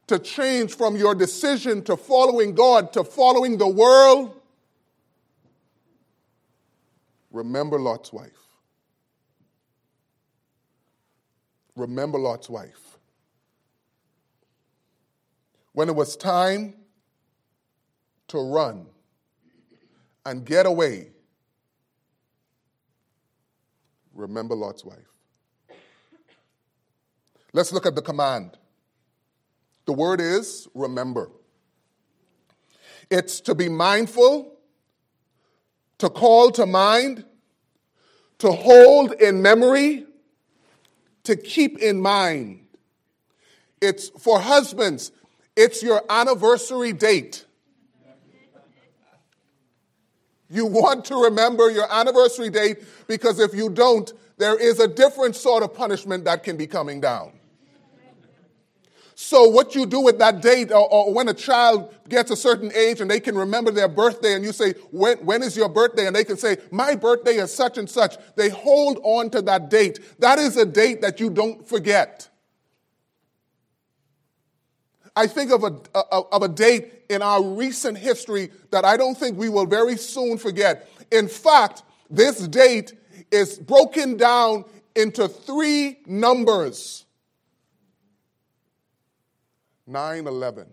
to 0.08 0.20
change 0.20 0.74
from 0.74 0.96
your 0.96 1.14
decision 1.14 1.84
to 1.84 1.98
following 1.98 2.54
God 2.54 2.94
to 2.94 3.04
following 3.04 3.58
the 3.58 3.68
world. 3.68 4.40
Remember 7.32 7.80
Lot's 7.80 8.14
wife. 8.14 8.32
Remember 11.76 12.18
Lot's 12.18 12.50
wife. 12.50 12.89
When 15.80 15.88
it 15.88 15.96
was 15.96 16.18
time 16.18 16.74
to 18.28 18.38
run 18.38 18.88
and 20.26 20.44
get 20.44 20.66
away, 20.66 21.12
remember 24.14 24.56
Lot's 24.56 24.84
wife. 24.84 24.98
Let's 27.54 27.72
look 27.72 27.86
at 27.86 27.96
the 27.96 28.02
command. 28.02 28.58
The 29.86 29.94
word 29.94 30.20
is 30.20 30.68
remember. 30.74 31.32
It's 33.10 33.40
to 33.40 33.56
be 33.56 33.70
mindful, 33.70 34.58
to 36.00 36.10
call 36.10 36.52
to 36.52 36.66
mind, 36.66 37.24
to 38.40 38.52
hold 38.52 39.14
in 39.14 39.42
memory, 39.42 40.06
to 41.24 41.38
keep 41.38 41.78
in 41.78 42.02
mind. 42.02 42.66
It's 43.80 44.10
for 44.10 44.42
husbands, 44.42 45.14
it's 45.60 45.84
your 45.84 46.02
anniversary 46.10 46.94
date. 46.94 47.44
You 50.50 50.66
want 50.66 51.04
to 51.06 51.24
remember 51.26 51.70
your 51.70 51.92
anniversary 51.92 52.50
date 52.50 52.78
because 53.08 53.40
if 53.40 53.54
you 53.54 53.70
don't, 53.70 54.12
there 54.38 54.58
is 54.58 54.80
a 54.80 54.88
different 54.88 55.36
sort 55.36 55.62
of 55.62 55.74
punishment 55.74 56.24
that 56.24 56.44
can 56.44 56.56
be 56.56 56.66
coming 56.66 57.02
down. 57.02 57.34
So, 59.16 59.50
what 59.50 59.76
you 59.76 59.86
do 59.86 60.00
with 60.00 60.18
that 60.20 60.42
date, 60.42 60.72
or, 60.72 60.90
or, 60.90 61.14
when 61.14 61.28
a 61.28 61.34
child 61.34 61.94
gets 62.08 62.32
a 62.32 62.38
certain 62.38 62.72
age 62.74 63.02
and 63.02 63.12
they 63.12 63.20
can 63.20 63.38
remember 63.38 63.70
their 63.70 63.90
birthday, 63.90 64.36
and 64.36 64.46
you 64.46 64.54
say, 64.54 64.76
when, 64.92 65.18
when 65.18 65.44
is 65.44 65.58
your 65.58 65.68
birthday? 65.68 66.08
And 66.08 66.16
they 66.16 66.24
can 66.24 66.38
say, 66.38 66.56
My 66.72 66.96
birthday 66.96 67.34
is 67.34 67.54
such 67.54 67.78
and 67.78 67.90
such. 67.90 68.16
They 68.38 68.48
hold 68.48 69.02
on 69.04 69.30
to 69.32 69.42
that 69.42 69.70
date. 69.70 70.00
That 70.20 70.40
is 70.40 70.56
a 70.56 70.66
date 70.66 71.02
that 71.02 71.20
you 71.20 71.30
don't 71.30 71.68
forget. 71.68 72.29
I 75.20 75.28
think 75.28 75.52
of 75.52 75.66
a, 75.66 75.74
of 75.98 76.44
a 76.44 76.48
date 76.48 76.94
in 77.10 77.22
our 77.22 77.44
recent 77.44 77.98
history 77.98 78.52
that 78.72 78.86
I 78.86 78.96
don't 78.96 79.18
think 79.18 79.38
we 79.38 79.50
will 79.50 79.66
very 79.66 79.98
soon 79.98 80.38
forget. 80.38 80.90
In 81.12 81.28
fact, 81.28 81.84
this 82.10 82.48
date 82.48 82.94
is 83.30 83.60
broken 83.60 84.16
down 84.16 84.64
into 84.96 85.28
three 85.28 85.98
numbers. 86.06 87.04
9 89.88 90.26
11. 90.26 90.68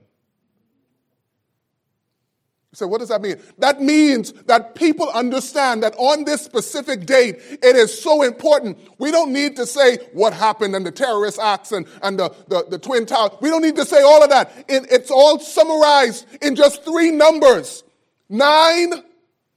Say, 2.76 2.84
what 2.84 2.98
does 2.98 3.08
that 3.08 3.22
mean? 3.22 3.36
That 3.56 3.80
means 3.80 4.32
that 4.44 4.74
people 4.74 5.08
understand 5.08 5.82
that 5.82 5.94
on 5.96 6.24
this 6.24 6.42
specific 6.42 7.06
date, 7.06 7.36
it 7.50 7.74
is 7.74 7.98
so 7.98 8.20
important. 8.22 8.76
We 8.98 9.10
don't 9.10 9.32
need 9.32 9.56
to 9.56 9.64
say 9.64 9.96
what 10.12 10.34
happened 10.34 10.76
and 10.76 10.84
the 10.84 10.90
terrorist 10.90 11.38
acts 11.38 11.72
and, 11.72 11.86
and 12.02 12.18
the, 12.18 12.28
the, 12.48 12.66
the 12.68 12.78
Twin 12.78 13.06
Towers. 13.06 13.30
We 13.40 13.48
don't 13.48 13.62
need 13.62 13.76
to 13.76 13.86
say 13.86 14.02
all 14.02 14.22
of 14.22 14.28
that. 14.28 14.52
It, 14.68 14.88
it's 14.90 15.10
all 15.10 15.38
summarized 15.38 16.26
in 16.42 16.54
just 16.54 16.84
three 16.84 17.10
numbers 17.10 17.82
9 18.28 18.92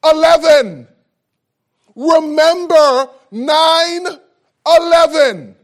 11. 0.05 0.87
Remember 1.97 3.09
9 3.31 4.07
11. 4.65 5.55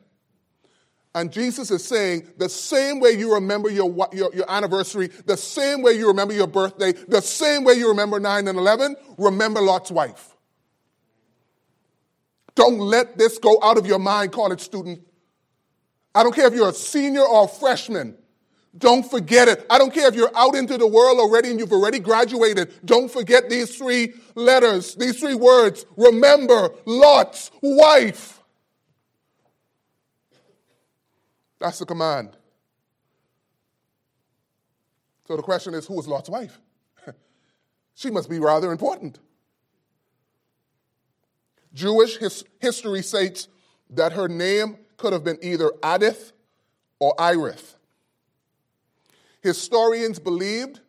And 1.15 1.31
Jesus 1.31 1.72
is 1.72 1.84
saying 1.84 2.27
the 2.38 2.50
same 2.50 3.00
way 3.00 3.12
you 3.12 3.34
remember 3.36 3.69
your, 3.69 3.89
your, 4.12 4.36
your, 4.36 4.51
anniversary, 4.51 5.07
the 5.25 5.38
same 5.38 5.81
way 5.81 5.93
you 5.93 6.10
remember 6.10 6.34
your 6.34 6.45
birthday, 6.45 6.91
the 6.91 7.22
same 7.22 7.63
way 7.63 7.75
you 7.75 7.88
remember 7.88 8.19
9 8.19 8.50
and 8.50 8.57
11, 8.60 8.98
remember 9.17 9.62
Lot's 9.62 9.89
wife. 9.89 10.36
Don't 12.53 12.79
let 12.79 13.17
this 13.17 13.38
go 13.38 13.57
out 13.63 13.77
of 13.77 13.88
your 13.88 13.98
mind, 13.98 14.34
college 14.34 14.60
student. 14.60 15.00
I 16.13 16.22
don't 16.22 16.36
care 16.36 16.48
if 16.48 16.53
you're 16.53 16.69
a 16.69 16.74
senior 16.74 17.24
or 17.24 17.45
a 17.45 17.48
freshman. 17.48 18.17
Don't 18.77 19.10
forget 19.10 19.48
it. 19.48 19.65
I 19.69 19.77
don't 19.77 19.93
care 19.93 20.10
if 20.10 20.15
you're 20.15 20.36
out 20.36 20.55
into 20.55 20.77
the 20.77 20.88
world 20.88 21.19
already 21.19 21.50
and 21.50 21.57
you've 21.57 21.72
already 21.72 22.00
graduated. 22.00 22.74
Don't 22.84 23.10
forget 23.10 23.50
these 23.50 23.77
three 23.77 24.15
letters, 24.36 24.95
these 24.95 25.17
three 25.17 25.36
words. 25.36 25.86
Remember 25.95 26.72
Lot's 26.86 27.51
wife. 27.62 28.34
That's 31.59 31.79
the 31.79 31.85
command. 31.85 32.38
So 35.27 35.35
the 35.35 35.43
question 35.43 35.74
is 35.74 35.85
who 35.85 35.95
was 35.95 36.07
Lot's 36.07 36.29
wife? 36.29 36.59
she 37.95 38.12
must 38.12 38.29
be 38.29 38.39
rather 38.39 38.71
important. 38.71 39.19
Jewish 41.74 42.17
his, 42.17 42.43
history 42.59 43.01
states 43.01 43.47
that 43.89 44.13
her 44.13 44.27
name 44.27 44.77
could 44.97 45.13
have 45.13 45.24
been 45.24 45.38
either 45.41 45.69
Adith 45.83 46.31
or 47.00 47.13
Irith. 47.17 47.75
Historians 49.41 50.19
believed 50.19 50.79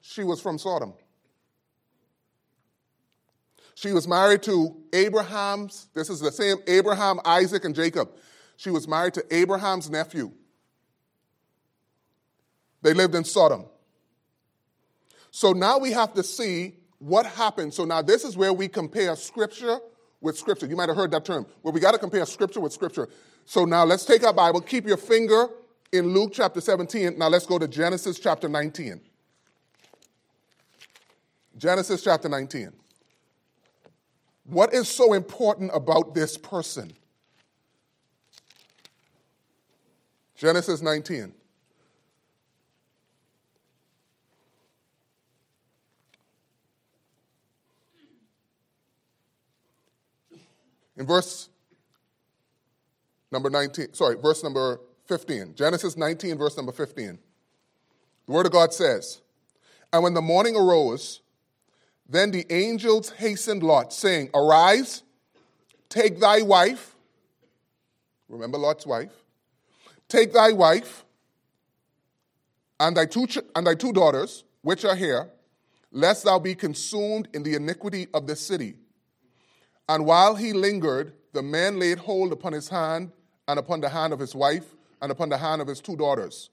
she 0.00 0.24
was 0.24 0.40
from 0.40 0.58
Sodom. 0.58 0.94
She 3.74 3.92
was 3.92 4.06
married 4.06 4.42
to 4.44 4.76
Abraham's, 4.92 5.88
this 5.94 6.10
is 6.10 6.20
the 6.20 6.30
same 6.30 6.58
Abraham, 6.66 7.20
Isaac, 7.24 7.64
and 7.64 7.74
Jacob. 7.74 8.10
She 8.62 8.70
was 8.70 8.86
married 8.86 9.12
to 9.14 9.24
Abraham's 9.34 9.90
nephew. 9.90 10.30
They 12.80 12.94
lived 12.94 13.16
in 13.16 13.24
Sodom. 13.24 13.64
So 15.32 15.52
now 15.52 15.80
we 15.80 15.90
have 15.90 16.14
to 16.14 16.22
see 16.22 16.76
what 17.00 17.26
happened. 17.26 17.74
So 17.74 17.84
now 17.84 18.02
this 18.02 18.22
is 18.22 18.36
where 18.36 18.52
we 18.52 18.68
compare 18.68 19.16
scripture 19.16 19.80
with 20.20 20.38
scripture. 20.38 20.66
You 20.66 20.76
might 20.76 20.88
have 20.88 20.96
heard 20.96 21.10
that 21.10 21.24
term, 21.24 21.44
where 21.62 21.72
we 21.72 21.80
got 21.80 21.90
to 21.90 21.98
compare 21.98 22.24
scripture 22.24 22.60
with 22.60 22.72
scripture. 22.72 23.08
So 23.46 23.64
now 23.64 23.84
let's 23.84 24.04
take 24.04 24.22
our 24.22 24.32
Bible, 24.32 24.60
keep 24.60 24.86
your 24.86 24.96
finger 24.96 25.48
in 25.90 26.14
Luke 26.14 26.30
chapter 26.32 26.60
17. 26.60 27.18
Now 27.18 27.30
let's 27.30 27.46
go 27.46 27.58
to 27.58 27.66
Genesis 27.66 28.20
chapter 28.20 28.48
19. 28.48 29.00
Genesis 31.58 32.04
chapter 32.04 32.28
19. 32.28 32.72
What 34.44 34.72
is 34.72 34.88
so 34.88 35.14
important 35.14 35.72
about 35.74 36.14
this 36.14 36.38
person? 36.38 36.92
Genesis 40.42 40.82
19. 40.82 41.32
In 50.96 51.06
verse 51.06 51.48
number 53.30 53.50
19, 53.50 53.94
sorry, 53.94 54.16
verse 54.16 54.42
number 54.42 54.80
15. 55.06 55.54
Genesis 55.54 55.96
19, 55.96 56.36
verse 56.36 56.56
number 56.56 56.72
15. 56.72 57.20
The 58.26 58.32
Word 58.32 58.46
of 58.46 58.50
God 58.50 58.74
says, 58.74 59.20
And 59.92 60.02
when 60.02 60.14
the 60.14 60.20
morning 60.20 60.56
arose, 60.56 61.20
then 62.08 62.32
the 62.32 62.52
angels 62.52 63.10
hastened 63.10 63.62
Lot, 63.62 63.92
saying, 63.92 64.30
Arise, 64.34 65.04
take 65.88 66.18
thy 66.18 66.42
wife. 66.42 66.96
Remember 68.28 68.58
Lot's 68.58 68.84
wife. 68.84 69.21
Take 70.12 70.34
thy 70.34 70.52
wife 70.52 71.06
and 72.78 72.94
thy 72.94 73.06
two, 73.06 73.26
and 73.56 73.66
thy 73.66 73.74
two 73.74 73.94
daughters, 73.94 74.44
which 74.60 74.84
are 74.84 74.94
here, 74.94 75.30
lest 75.90 76.26
thou 76.26 76.38
be 76.38 76.54
consumed 76.54 77.28
in 77.32 77.42
the 77.42 77.54
iniquity 77.54 78.08
of 78.12 78.26
the 78.26 78.36
city. 78.36 78.74
And 79.88 80.04
while 80.04 80.34
he 80.34 80.52
lingered, 80.52 81.14
the 81.32 81.42
man 81.42 81.78
laid 81.78 81.96
hold 81.96 82.30
upon 82.30 82.52
his 82.52 82.68
hand 82.68 83.10
and 83.48 83.58
upon 83.58 83.80
the 83.80 83.88
hand 83.88 84.12
of 84.12 84.18
his 84.18 84.34
wife 84.34 84.74
and 85.00 85.10
upon 85.10 85.30
the 85.30 85.38
hand 85.38 85.62
of 85.62 85.68
his 85.68 85.80
two 85.80 85.96
daughters. 85.96 86.50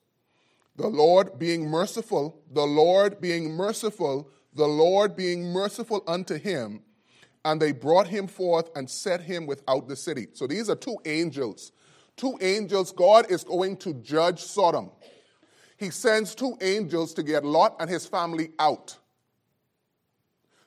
The 0.78 0.88
Lord 0.88 1.38
being 1.38 1.68
merciful, 1.68 2.42
the 2.54 2.66
Lord 2.66 3.20
being 3.20 3.52
merciful, 3.52 4.30
the 4.54 4.68
Lord 4.68 5.18
being 5.18 5.44
merciful 5.52 6.02
unto 6.08 6.36
him, 6.36 6.82
and 7.44 7.62
they 7.62 7.74
brought 7.74 8.08
him 8.08 8.26
forth 8.26 8.70
and 8.74 8.90
set 8.90 9.20
him 9.20 9.46
without 9.46 9.90
the 9.90 9.98
city. 9.98 10.28
So 10.32 10.48
these 10.48 10.70
are 10.70 10.78
two 10.78 10.96
angels. 11.04 11.74
Two 12.20 12.38
angels, 12.42 12.92
God 12.92 13.32
is 13.32 13.46
going 13.46 13.78
to 13.78 13.94
judge 13.94 14.42
Sodom. 14.42 14.92
He 15.78 15.90
sends 15.90 16.36
two 16.36 16.58
angels 16.60 17.14
to 17.14 17.24
get 17.24 17.46
Lot 17.46 17.78
and 17.80 17.90
his 17.90 18.06
family 18.06 18.52
out. 18.60 18.98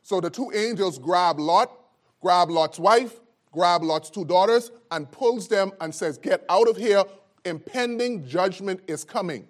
So 0.00 0.18
the 0.18 0.30
two 0.30 0.50
angels 0.54 0.98
grab 0.98 1.38
Lot, 1.38 1.70
grab 2.22 2.48
Lot's 2.48 2.78
wife, 2.78 3.20
grab 3.52 3.82
Lot's 3.82 4.08
two 4.08 4.24
daughters, 4.24 4.70
and 4.90 5.12
pulls 5.12 5.46
them 5.46 5.72
and 5.82 5.94
says, 5.94 6.16
Get 6.16 6.42
out 6.48 6.68
of 6.68 6.78
here. 6.78 7.04
Impending 7.44 8.26
judgment 8.26 8.80
is 8.88 9.04
coming. 9.04 9.46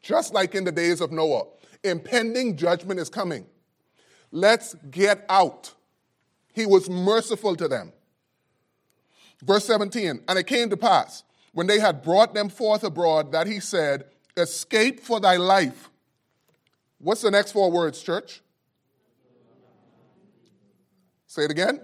Just 0.00 0.32
like 0.32 0.54
in 0.54 0.62
the 0.62 0.70
days 0.70 1.00
of 1.00 1.10
Noah. 1.10 1.46
Impending 1.82 2.56
judgment 2.56 3.00
is 3.00 3.08
coming. 3.08 3.44
Let's 4.30 4.76
get 4.88 5.26
out. 5.28 5.74
He 6.52 6.64
was 6.64 6.88
merciful 6.88 7.56
to 7.56 7.66
them. 7.66 7.92
Verse 9.42 9.64
17, 9.64 10.22
and 10.28 10.38
it 10.38 10.46
came 10.46 10.70
to 10.70 10.76
pass, 10.76 11.24
when 11.52 11.66
they 11.66 11.80
had 11.80 12.02
brought 12.02 12.34
them 12.34 12.48
forth 12.48 12.84
abroad, 12.84 13.32
that 13.32 13.46
he 13.46 13.60
said, 13.60 14.04
Escape 14.36 15.00
for 15.00 15.20
thy 15.20 15.36
life. 15.36 15.90
What's 16.98 17.22
the 17.22 17.30
next 17.30 17.52
four 17.52 17.70
words, 17.70 18.02
church? 18.02 18.42
Say 21.26 21.44
it 21.44 21.50
again. 21.50 21.80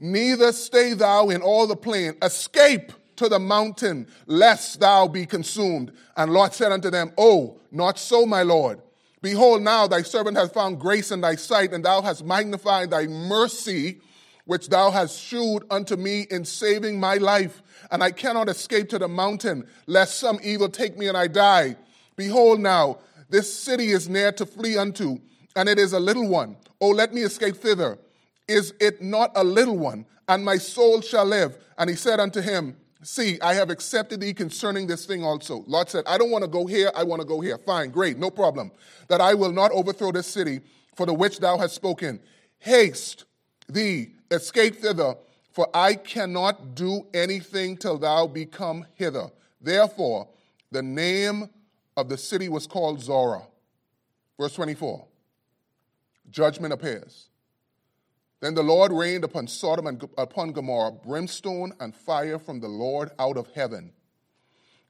Neither 0.00 0.52
stay 0.52 0.94
thou 0.94 1.28
in 1.28 1.42
all 1.42 1.66
the 1.66 1.76
plain. 1.76 2.14
Escape 2.22 2.92
to 3.16 3.28
the 3.28 3.38
mountain, 3.38 4.06
lest 4.26 4.80
thou 4.80 5.08
be 5.08 5.26
consumed. 5.26 5.92
And 6.16 6.32
Lot 6.32 6.54
said 6.54 6.72
unto 6.72 6.90
them, 6.90 7.12
Oh, 7.18 7.60
not 7.70 7.98
so, 7.98 8.24
my 8.24 8.42
Lord. 8.42 8.80
Behold, 9.20 9.62
now 9.62 9.88
thy 9.88 10.02
servant 10.02 10.36
hath 10.36 10.54
found 10.54 10.78
grace 10.78 11.10
in 11.10 11.20
thy 11.20 11.34
sight, 11.34 11.72
and 11.72 11.84
thou 11.84 12.00
hast 12.00 12.24
magnified 12.24 12.90
thy 12.90 13.06
mercy, 13.08 14.00
which 14.48 14.70
thou 14.70 14.90
hast 14.90 15.20
shewed 15.20 15.62
unto 15.70 15.94
me 15.94 16.26
in 16.30 16.42
saving 16.42 16.98
my 16.98 17.16
life. 17.16 17.62
And 17.90 18.02
I 18.02 18.10
cannot 18.10 18.48
escape 18.48 18.88
to 18.88 18.98
the 18.98 19.06
mountain, 19.06 19.68
lest 19.86 20.18
some 20.18 20.40
evil 20.42 20.70
take 20.70 20.96
me 20.96 21.06
and 21.06 21.18
I 21.18 21.26
die. 21.26 21.76
Behold, 22.16 22.58
now 22.58 22.96
this 23.28 23.52
city 23.52 23.88
is 23.88 24.08
near 24.08 24.32
to 24.32 24.46
flee 24.46 24.78
unto, 24.78 25.18
and 25.54 25.68
it 25.68 25.78
is 25.78 25.92
a 25.92 26.00
little 26.00 26.26
one. 26.26 26.56
Oh, 26.80 26.88
let 26.88 27.12
me 27.12 27.20
escape 27.20 27.56
thither. 27.56 27.98
Is 28.48 28.72
it 28.80 29.02
not 29.02 29.32
a 29.34 29.44
little 29.44 29.76
one? 29.76 30.06
And 30.28 30.42
my 30.42 30.56
soul 30.56 31.02
shall 31.02 31.26
live. 31.26 31.58
And 31.76 31.90
he 31.90 31.96
said 31.96 32.18
unto 32.18 32.40
him, 32.40 32.74
See, 33.02 33.38
I 33.42 33.52
have 33.52 33.68
accepted 33.68 34.20
thee 34.20 34.32
concerning 34.32 34.86
this 34.86 35.04
thing 35.04 35.22
also. 35.22 35.62
Lot 35.66 35.90
said, 35.90 36.04
I 36.06 36.16
don't 36.16 36.30
want 36.30 36.44
to 36.44 36.48
go 36.48 36.64
here, 36.64 36.90
I 36.96 37.04
want 37.04 37.20
to 37.20 37.28
go 37.28 37.42
here. 37.42 37.58
Fine, 37.58 37.90
great, 37.90 38.16
no 38.16 38.30
problem. 38.30 38.72
That 39.08 39.20
I 39.20 39.34
will 39.34 39.52
not 39.52 39.72
overthrow 39.72 40.10
this 40.10 40.26
city 40.26 40.62
for 40.96 41.04
the 41.04 41.12
which 41.12 41.38
thou 41.38 41.58
hast 41.58 41.74
spoken. 41.74 42.18
Haste 42.60 43.26
thee, 43.68 44.14
escape 44.30 44.76
thither, 44.76 45.14
for 45.52 45.68
I 45.74 45.94
cannot 45.94 46.74
do 46.74 47.06
anything 47.14 47.76
till 47.76 47.98
thou 47.98 48.26
be 48.26 48.46
come 48.46 48.86
hither. 48.94 49.30
Therefore, 49.60 50.28
the 50.70 50.82
name 50.82 51.50
of 51.96 52.08
the 52.08 52.18
city 52.18 52.48
was 52.48 52.66
called 52.66 53.00
Zoar. 53.00 53.46
Verse 54.38 54.54
24 54.54 55.04
Judgment 56.30 56.72
appears. 56.72 57.28
Then 58.40 58.54
the 58.54 58.62
Lord 58.62 58.92
rained 58.92 59.24
upon 59.24 59.48
Sodom 59.48 59.88
and 59.88 60.08
upon 60.16 60.52
Gomorrah 60.52 60.92
brimstone 60.92 61.72
and 61.80 61.94
fire 61.94 62.38
from 62.38 62.60
the 62.60 62.68
Lord 62.68 63.10
out 63.18 63.36
of 63.36 63.48
heaven. 63.54 63.92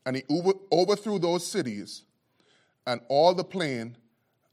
And 0.04 0.16
he 0.16 0.22
overthrew 0.70 1.18
those 1.18 1.46
cities 1.46 2.02
and 2.86 3.00
all 3.08 3.34
the 3.34 3.44
plain 3.44 3.96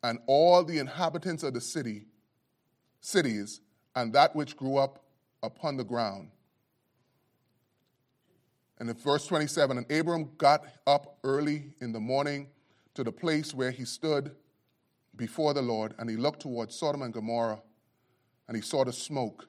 and 0.01 0.19
all 0.27 0.63
the 0.63 0.77
inhabitants 0.77 1.43
of 1.43 1.53
the 1.53 1.61
city, 1.61 2.05
cities, 3.01 3.59
and 3.95 4.13
that 4.13 4.35
which 4.35 4.57
grew 4.57 4.77
up 4.77 5.03
upon 5.41 5.77
the 5.77 5.83
ground. 5.83 6.29
And 8.77 8.89
in 8.89 8.95
verse 8.95 9.25
27, 9.27 9.77
and 9.77 9.91
Abram 9.91 10.31
got 10.37 10.65
up 10.85 11.17
early 11.23 11.73
in 11.79 11.93
the 11.93 11.99
morning 11.99 12.49
to 12.93 13.03
the 13.03 13.11
place 13.11 13.53
where 13.53 13.71
he 13.71 13.85
stood 13.85 14.35
before 15.15 15.53
the 15.53 15.61
Lord, 15.61 15.93
and 15.97 16.09
he 16.09 16.17
looked 16.17 16.41
towards 16.41 16.75
Sodom 16.75 17.01
and 17.01 17.13
Gomorrah 17.13 17.61
and 18.47 18.55
he 18.55 18.61
saw 18.61 18.83
the 18.83 18.93
smoke 18.93 19.47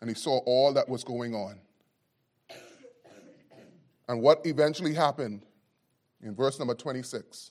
and 0.00 0.08
he 0.08 0.14
saw 0.14 0.38
all 0.46 0.72
that 0.72 0.88
was 0.88 1.04
going 1.04 1.34
on. 1.34 1.58
And 4.08 4.20
what 4.20 4.44
eventually 4.44 4.94
happened 4.94 5.44
in 6.22 6.34
verse 6.34 6.58
number 6.58 6.74
26 6.74 7.50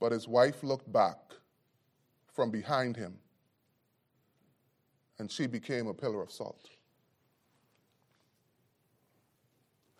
but 0.00 0.12
his 0.12 0.28
wife 0.28 0.62
looked 0.62 0.92
back 0.92 1.16
from 2.32 2.50
behind 2.50 2.96
him 2.96 3.16
and 5.18 5.30
she 5.30 5.46
became 5.46 5.86
a 5.86 5.94
pillar 5.94 6.22
of 6.22 6.30
salt. 6.30 6.68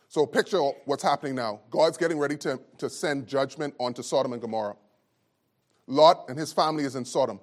So, 0.09 0.27
picture 0.27 0.61
what's 0.85 1.03
happening 1.03 1.35
now. 1.35 1.61
God's 1.71 1.97
getting 1.97 2.19
ready 2.19 2.37
to, 2.39 2.61
to 2.79 2.89
send 2.89 3.27
judgment 3.27 3.75
onto 3.81 4.03
Sodom 4.03 4.33
and 4.33 4.41
Gomorrah. 4.41 4.77
Lot 5.87 6.27
and 6.29 6.39
his 6.39 6.53
family 6.53 6.85
is 6.85 6.95
in 6.95 7.05
Sodom. 7.05 7.41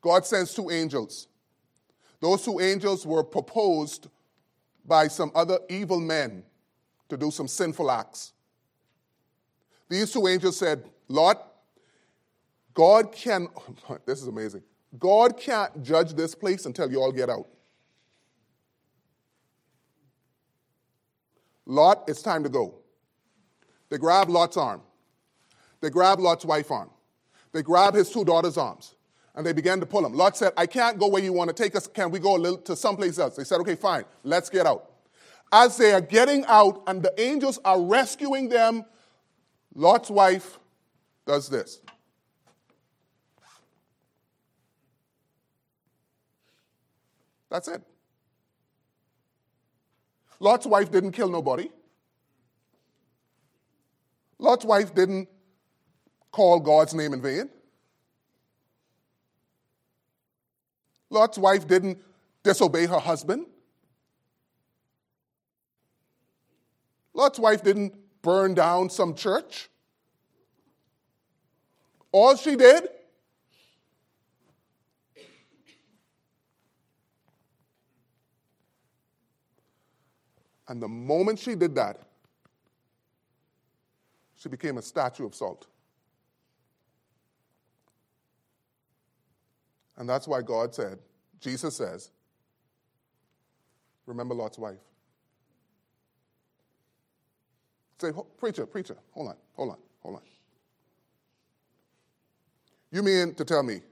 God 0.00 0.26
sends 0.26 0.52
two 0.54 0.70
angels. 0.70 1.28
Those 2.20 2.44
two 2.44 2.58
angels 2.60 3.06
were 3.06 3.22
proposed 3.22 4.08
by 4.84 5.08
some 5.08 5.30
other 5.34 5.58
evil 5.68 6.00
men 6.00 6.42
to 7.08 7.16
do 7.16 7.30
some 7.30 7.46
sinful 7.46 7.90
acts. 7.90 8.32
These 9.88 10.12
two 10.12 10.26
angels 10.26 10.56
said, 10.56 10.84
Lord, 11.08 11.36
God 12.74 13.12
can, 13.12 13.48
this 14.06 14.20
is 14.20 14.26
amazing. 14.26 14.62
God 14.98 15.38
can't 15.38 15.82
judge 15.82 16.14
this 16.14 16.34
place 16.34 16.66
until 16.66 16.90
you 16.90 17.00
all 17.00 17.12
get 17.12 17.30
out. 17.30 17.46
Lot, 21.66 22.04
it's 22.08 22.22
time 22.22 22.42
to 22.42 22.48
go. 22.48 22.74
They 23.88 23.98
grab 23.98 24.28
Lot's 24.28 24.56
arm. 24.56 24.82
They 25.80 25.90
grab 25.90 26.18
Lot's 26.18 26.44
wife's 26.44 26.70
arm. 26.70 26.90
They 27.52 27.62
grab 27.62 27.94
his 27.94 28.10
two 28.10 28.24
daughters' 28.24 28.56
arms 28.56 28.94
and 29.34 29.44
they 29.44 29.52
began 29.52 29.80
to 29.80 29.86
pull 29.86 30.04
him. 30.04 30.14
Lot 30.14 30.36
said, 30.36 30.52
I 30.56 30.66
can't 30.66 30.98
go 30.98 31.08
where 31.08 31.22
you 31.22 31.32
want 31.32 31.54
to 31.54 31.54
take 31.54 31.76
us. 31.76 31.86
Can 31.86 32.10
we 32.10 32.18
go 32.18 32.36
a 32.36 32.38
little 32.38 32.58
to 32.58 32.76
someplace 32.76 33.18
else? 33.18 33.36
They 33.36 33.44
said, 33.44 33.60
okay, 33.60 33.74
fine, 33.74 34.04
let's 34.22 34.48
get 34.48 34.66
out. 34.66 34.90
As 35.52 35.76
they 35.76 35.92
are 35.92 36.00
getting 36.00 36.44
out 36.46 36.82
and 36.86 37.02
the 37.02 37.12
angels 37.20 37.58
are 37.64 37.80
rescuing 37.80 38.48
them, 38.48 38.86
Lot's 39.74 40.10
wife 40.10 40.58
does 41.26 41.48
this. 41.48 41.81
That's 47.52 47.68
it. 47.68 47.82
Lot's 50.40 50.64
wife 50.64 50.90
didn't 50.90 51.12
kill 51.12 51.28
nobody. 51.28 51.70
Lot's 54.38 54.64
wife 54.64 54.94
didn't 54.94 55.28
call 56.30 56.60
God's 56.60 56.94
name 56.94 57.12
in 57.12 57.20
vain. 57.20 57.50
Lot's 61.10 61.36
wife 61.36 61.68
didn't 61.68 61.98
disobey 62.42 62.86
her 62.86 62.98
husband. 62.98 63.44
Lot's 67.12 67.38
wife 67.38 67.62
didn't 67.62 67.92
burn 68.22 68.54
down 68.54 68.88
some 68.88 69.14
church. 69.14 69.68
All 72.12 72.34
she 72.34 72.56
did 72.56 72.88
And 80.72 80.82
the 80.82 80.88
moment 80.88 81.38
she 81.38 81.54
did 81.54 81.74
that, 81.74 81.98
she 84.36 84.48
became 84.48 84.78
a 84.78 84.82
statue 84.82 85.26
of 85.26 85.34
salt. 85.34 85.66
And 89.98 90.08
that's 90.08 90.26
why 90.26 90.40
God 90.40 90.74
said, 90.74 90.98
Jesus 91.40 91.76
says, 91.76 92.10
remember 94.06 94.34
Lot's 94.34 94.56
wife. 94.56 94.78
Say, 97.98 98.10
preacher, 98.38 98.64
preacher, 98.64 98.96
hold 99.10 99.28
on, 99.28 99.36
hold 99.52 99.72
on, 99.72 99.78
hold 100.02 100.16
on. 100.16 100.22
You 102.90 103.02
mean 103.02 103.34
to 103.34 103.44
tell 103.44 103.62
me, 103.62 103.82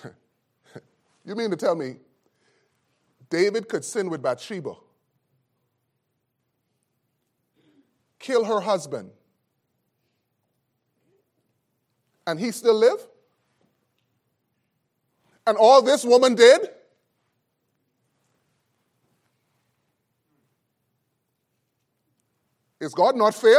you 1.24 1.34
mean 1.34 1.50
to 1.50 1.56
tell 1.56 1.74
me 1.74 1.96
David 3.28 3.68
could 3.68 3.84
sin 3.84 4.08
with 4.08 4.22
Bathsheba, 4.22 4.74
kill 8.18 8.44
her 8.44 8.60
husband, 8.60 9.10
and 12.26 12.38
he 12.38 12.50
still 12.50 12.74
live? 12.74 13.06
And 15.46 15.56
all 15.56 15.80
this 15.80 16.04
woman 16.04 16.34
did? 16.34 16.68
Is 22.80 22.94
God 22.94 23.16
not 23.16 23.34
fair? 23.34 23.58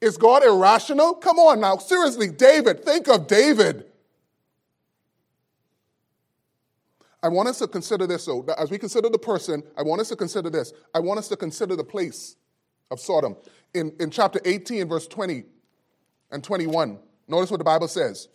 Is 0.00 0.16
God 0.16 0.44
irrational? 0.44 1.14
Come 1.14 1.38
on 1.38 1.60
now, 1.60 1.76
seriously, 1.76 2.28
David, 2.28 2.84
think 2.84 3.08
of 3.08 3.26
David. 3.26 3.86
I 7.24 7.28
want 7.28 7.48
us 7.48 7.58
to 7.60 7.66
consider 7.66 8.06
this, 8.06 8.26
though. 8.26 8.44
As 8.58 8.70
we 8.70 8.76
consider 8.76 9.08
the 9.08 9.18
person, 9.18 9.62
I 9.78 9.82
want 9.82 10.02
us 10.02 10.10
to 10.10 10.16
consider 10.16 10.50
this. 10.50 10.74
I 10.94 11.00
want 11.00 11.18
us 11.18 11.26
to 11.28 11.36
consider 11.36 11.74
the 11.74 11.82
place 11.82 12.36
of 12.90 13.00
Sodom. 13.00 13.34
In, 13.72 13.94
in 13.98 14.10
chapter 14.10 14.40
18, 14.44 14.86
verse 14.86 15.08
20 15.08 15.44
and 16.30 16.44
21, 16.44 16.98
notice 17.26 17.50
what 17.50 17.56
the 17.56 17.64
Bible 17.64 17.88
says. 17.88 18.28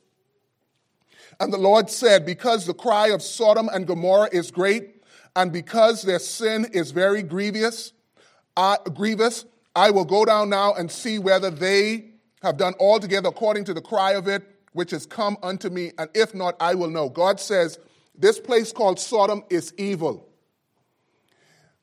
And 1.40 1.54
the 1.54 1.58
Lord 1.60 1.92
said, 1.92 2.26
Because 2.26 2.66
the 2.66 2.74
cry 2.74 3.10
of 3.10 3.22
Sodom 3.22 3.70
and 3.72 3.86
Gomorrah 3.86 4.30
is 4.32 4.50
great, 4.50 5.04
and 5.36 5.54
because 5.54 6.02
their 6.02 6.18
sin 6.18 6.66
is 6.74 6.90
very 6.90 7.22
grievous, 7.22 7.94
uh, 8.58 8.78
grievous, 8.96 9.46
I 9.76 9.92
will 9.92 10.04
go 10.04 10.26
down 10.26 10.50
now 10.50 10.74
and 10.74 10.90
see 10.90 11.20
whether 11.20 11.52
they 11.52 12.10
have 12.42 12.58
done 12.58 12.74
altogether 12.80 13.30
according 13.30 13.66
to 13.66 13.76
the 13.76 13.82
cry 13.82 14.14
of 14.14 14.28
it, 14.28 14.42
which 14.74 14.90
has 14.90 15.06
come 15.06 15.38
unto 15.44 15.70
me, 15.70 15.92
and 16.00 16.10
if 16.16 16.34
not, 16.34 16.56
I 16.60 16.74
will 16.74 16.90
know. 16.90 17.08
God 17.08 17.40
says, 17.40 17.78
this 18.20 18.40
place 18.40 18.74
called 18.74 19.00
Sodom 19.00 19.44
is 19.50 19.74
evil. 19.78 20.28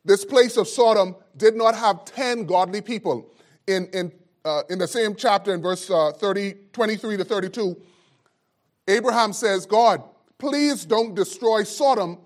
This 0.05 0.25
place 0.25 0.57
of 0.57 0.69
Sodom 0.69 1.17
did 1.37 1.57
not 1.57 1.75
have 1.75 2.05
10 2.05 2.45
godly 2.45 2.83
people. 2.83 3.33
In, 3.67 3.89
in, 3.93 4.13
uh, 4.45 4.63
in 4.71 4.79
the 4.79 4.87
same 4.87 5.17
chapter, 5.17 5.53
in 5.53 5.63
verse 5.63 5.91
uh, 5.91 6.13
30, 6.13 6.55
23 6.73 7.17
to 7.17 7.25
32, 7.25 7.77
Abraham 8.87 9.33
says, 9.33 9.67
God, 9.67 10.03
please 10.39 10.85
don't 10.85 11.15
destroy 11.15 11.65
Sodom. 11.65 12.19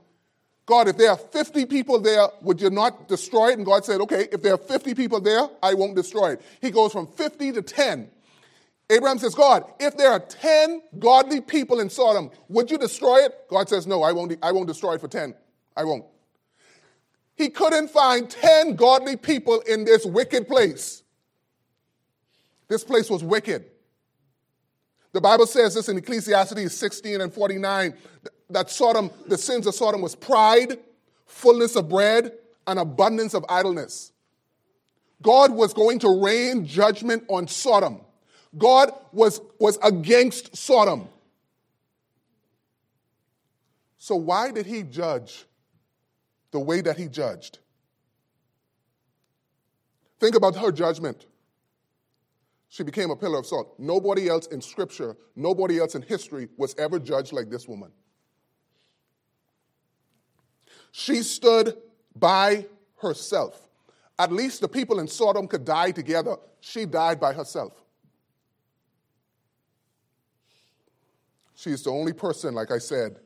God, 0.67 0.89
if 0.89 0.99
there 0.99 1.11
are 1.11 1.17
50 1.17 1.65
people 1.67 2.01
there, 2.01 2.27
would 2.43 2.61
you 2.61 2.69
not 2.69 3.09
destroy 3.09 3.51
it? 3.51 3.59
And 3.59 3.65
God 3.65 3.85
said, 3.85 4.01
okay, 4.03 4.29
if 4.31 4.43
there 4.43 4.55
are 4.55 4.59
50 4.59 4.95
people 4.95 5.21
there, 5.21 5.49
I 5.63 5.75
won't 5.75 5.95
destroy 5.95 6.33
it. 6.33 6.43
He 6.61 6.71
goes 6.71 6.93
from 6.93 7.07
50 7.07 7.53
to 7.53 7.63
10. 7.63 8.11
Abraham 8.91 9.19
says, 9.19 9.35
God, 9.37 9.65
if 9.79 9.97
there 9.97 10.11
are 10.11 10.19
10 10.19 10.83
godly 10.99 11.41
people 11.41 11.79
in 11.79 11.89
Sodom, 11.89 12.31
would 12.49 12.71
you 12.71 12.77
destroy 12.77 13.19
it? 13.19 13.33
God 13.49 13.69
says, 13.69 13.87
No, 13.87 14.03
I 14.03 14.11
won't, 14.13 14.37
I 14.43 14.51
won't 14.51 14.67
destroy 14.67 14.95
it 14.95 15.01
for 15.01 15.09
10. 15.09 15.33
I 15.77 15.85
won't. 15.85 16.05
He 17.37 17.49
couldn't 17.49 17.89
find 17.89 18.29
10 18.29 18.75
godly 18.75 19.17
people 19.17 19.61
in 19.61 19.85
this 19.85 20.05
wicked 20.05 20.49
place. 20.49 21.05
This 22.69 22.85
place 22.85 23.09
was 23.09 23.23
wicked. 23.23 23.65
The 25.13 25.21
Bible 25.21 25.47
says 25.47 25.75
this 25.75 25.89
in 25.89 25.97
Ecclesiastes 25.97 26.75
16 26.75 27.21
and 27.21 27.33
49 27.33 27.95
that 28.51 28.71
Sodom, 28.71 29.11
the 29.27 29.39
sins 29.39 29.67
of 29.67 29.75
Sodom 29.75 30.03
was 30.03 30.15
pride, 30.15 30.79
fullness 31.27 31.77
of 31.77 31.89
bread, 31.89 32.33
and 32.67 32.79
abundance 32.79 33.35
of 33.35 33.45
idleness. 33.49 34.13
God 35.23 35.53
was 35.53 35.73
going 35.75 36.01
to 36.01 36.23
rain 36.23 36.67
judgment 36.67 37.25
on 37.29 37.47
Sodom. 37.47 38.01
God 38.57 38.93
was, 39.13 39.41
was 39.59 39.79
against 39.83 40.57
Sodom. 40.57 41.09
So, 43.99 44.17
why 44.17 44.51
did 44.51 44.67
he 44.67 44.83
judge 44.83 45.45
the 46.51 46.59
way 46.59 46.81
that 46.81 46.97
he 46.97 47.07
judged? 47.07 47.59
Think 50.19 50.35
about 50.35 50.57
her 50.57 50.73
judgment. 50.73 51.27
She 52.69 52.83
became 52.83 53.11
a 53.11 53.17
pillar 53.17 53.39
of 53.39 53.47
salt. 53.47 53.75
Nobody 53.79 54.29
else 54.29 54.47
in 54.47 54.61
scripture, 54.61 55.17
nobody 55.35 55.79
else 55.79 55.95
in 55.95 56.03
history 56.03 56.49
was 56.57 56.75
ever 56.79 56.99
judged 56.99 57.33
like 57.33 57.51
this 57.51 57.67
woman. 57.67 57.91
She 60.93 61.23
stood 61.23 61.77
by 62.15 62.67
herself. 62.97 63.69
At 64.19 64.33
least 64.33 64.61
the 64.61 64.69
people 64.69 65.01
in 65.01 65.09
Sodom 65.09 65.49
could 65.49 65.65
die 65.65 65.91
together. 65.91 66.37
She 66.61 66.85
died 66.85 67.19
by 67.19 67.33
herself. 67.33 67.73
She's 71.61 71.83
the 71.83 71.91
only 71.91 72.15
person, 72.15 72.55
like 72.55 72.71
I 72.71 72.79
said, 72.79 73.19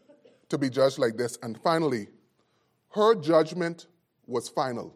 to 0.49 0.59
be 0.59 0.69
judged 0.69 0.99
like 0.99 1.17
this. 1.17 1.39
And 1.45 1.57
finally, 1.63 2.09
her 2.89 3.15
judgment 3.15 3.87
was 4.27 4.49
final. 4.49 4.93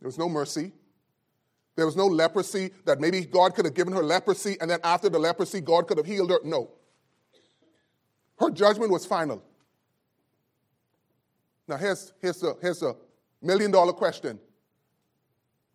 There 0.00 0.08
was 0.08 0.16
no 0.16 0.26
mercy. 0.26 0.72
There 1.74 1.84
was 1.84 1.96
no 1.96 2.06
leprosy 2.06 2.70
that 2.86 2.98
maybe 2.98 3.26
God 3.26 3.54
could 3.54 3.66
have 3.66 3.74
given 3.74 3.92
her 3.92 4.02
leprosy 4.02 4.56
and 4.58 4.70
then 4.70 4.80
after 4.82 5.10
the 5.10 5.18
leprosy, 5.18 5.60
God 5.60 5.86
could 5.86 5.98
have 5.98 6.06
healed 6.06 6.30
her. 6.30 6.38
No. 6.42 6.70
Her 8.38 8.48
judgment 8.48 8.90
was 8.90 9.04
final. 9.04 9.44
Now, 11.68 11.76
here's, 11.76 12.14
here's, 12.22 12.42
a, 12.42 12.54
here's 12.62 12.82
a 12.82 12.96
million 13.42 13.70
dollar 13.70 13.92
question 13.92 14.40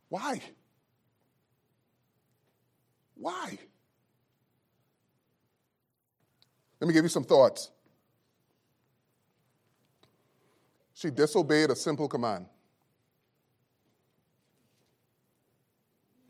why? 0.10 0.42
Why? 3.14 3.60
Let 6.82 6.88
me 6.88 6.94
give 6.94 7.06
you 7.06 7.10
some 7.10 7.24
thoughts. 7.24 7.72
She 10.94 11.10
disobeyed 11.10 11.70
a 11.70 11.76
simple 11.76 12.10
command 12.10 12.48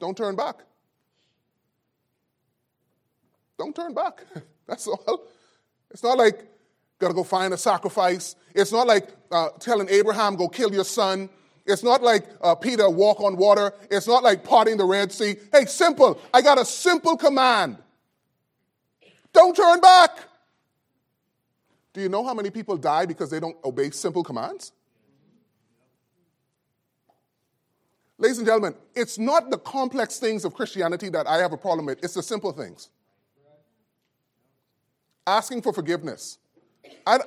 don't 0.02 0.18
turn 0.18 0.36
back. 0.36 0.56
Don't 3.58 3.76
turn 3.76 3.94
back. 3.94 4.26
That's 4.68 4.88
all. 4.88 5.28
It's 5.92 6.04
not 6.04 6.18
like, 6.18 6.44
gotta 6.98 7.14
go 7.14 7.24
find 7.24 7.54
a 7.54 7.58
sacrifice. 7.58 8.36
It's 8.56 8.72
not 8.72 8.88
like 8.88 9.10
uh, 9.32 9.50
telling 9.60 9.88
Abraham, 9.90 10.36
go 10.36 10.50
kill 10.50 10.74
your 10.74 10.84
son. 10.84 11.30
It's 11.68 11.84
not 11.84 12.02
like 12.02 12.28
uh, 12.42 12.56
Peter, 12.56 12.90
walk 12.90 13.22
on 13.22 13.38
water. 13.38 13.72
It's 13.92 14.08
not 14.08 14.24
like 14.24 14.44
parting 14.44 14.78
the 14.78 14.86
Red 14.86 15.12
Sea. 15.12 15.36
Hey, 15.52 15.66
simple. 15.66 16.20
I 16.34 16.42
got 16.42 16.60
a 16.60 16.66
simple 16.66 17.16
command. 17.16 17.78
Don't 19.34 19.56
turn 19.56 19.80
back. 19.80 20.18
Do 21.94 22.02
you 22.02 22.10
know 22.10 22.24
how 22.26 22.34
many 22.34 22.50
people 22.50 22.78
die 22.78 23.06
because 23.06 23.30
they 23.30 23.40
don't 23.40 23.58
obey 23.64 23.90
simple 23.90 24.24
commands? 24.24 24.72
Ladies 28.18 28.38
and 28.38 28.46
gentlemen, 28.46 28.76
it's 28.96 29.18
not 29.18 29.50
the 29.50 29.58
complex 29.58 30.20
things 30.20 30.46
of 30.46 30.54
Christianity 30.54 31.10
that 31.10 31.28
I 31.28 31.38
have 31.38 31.54
a 31.54 31.58
problem 31.58 31.88
with, 31.88 32.04
it's 32.04 32.14
the 32.14 32.24
simple 32.24 32.52
things. 32.52 32.90
Asking 35.26 35.62
for 35.62 35.74
forgiveness. 35.74 36.38
I, 37.06 37.20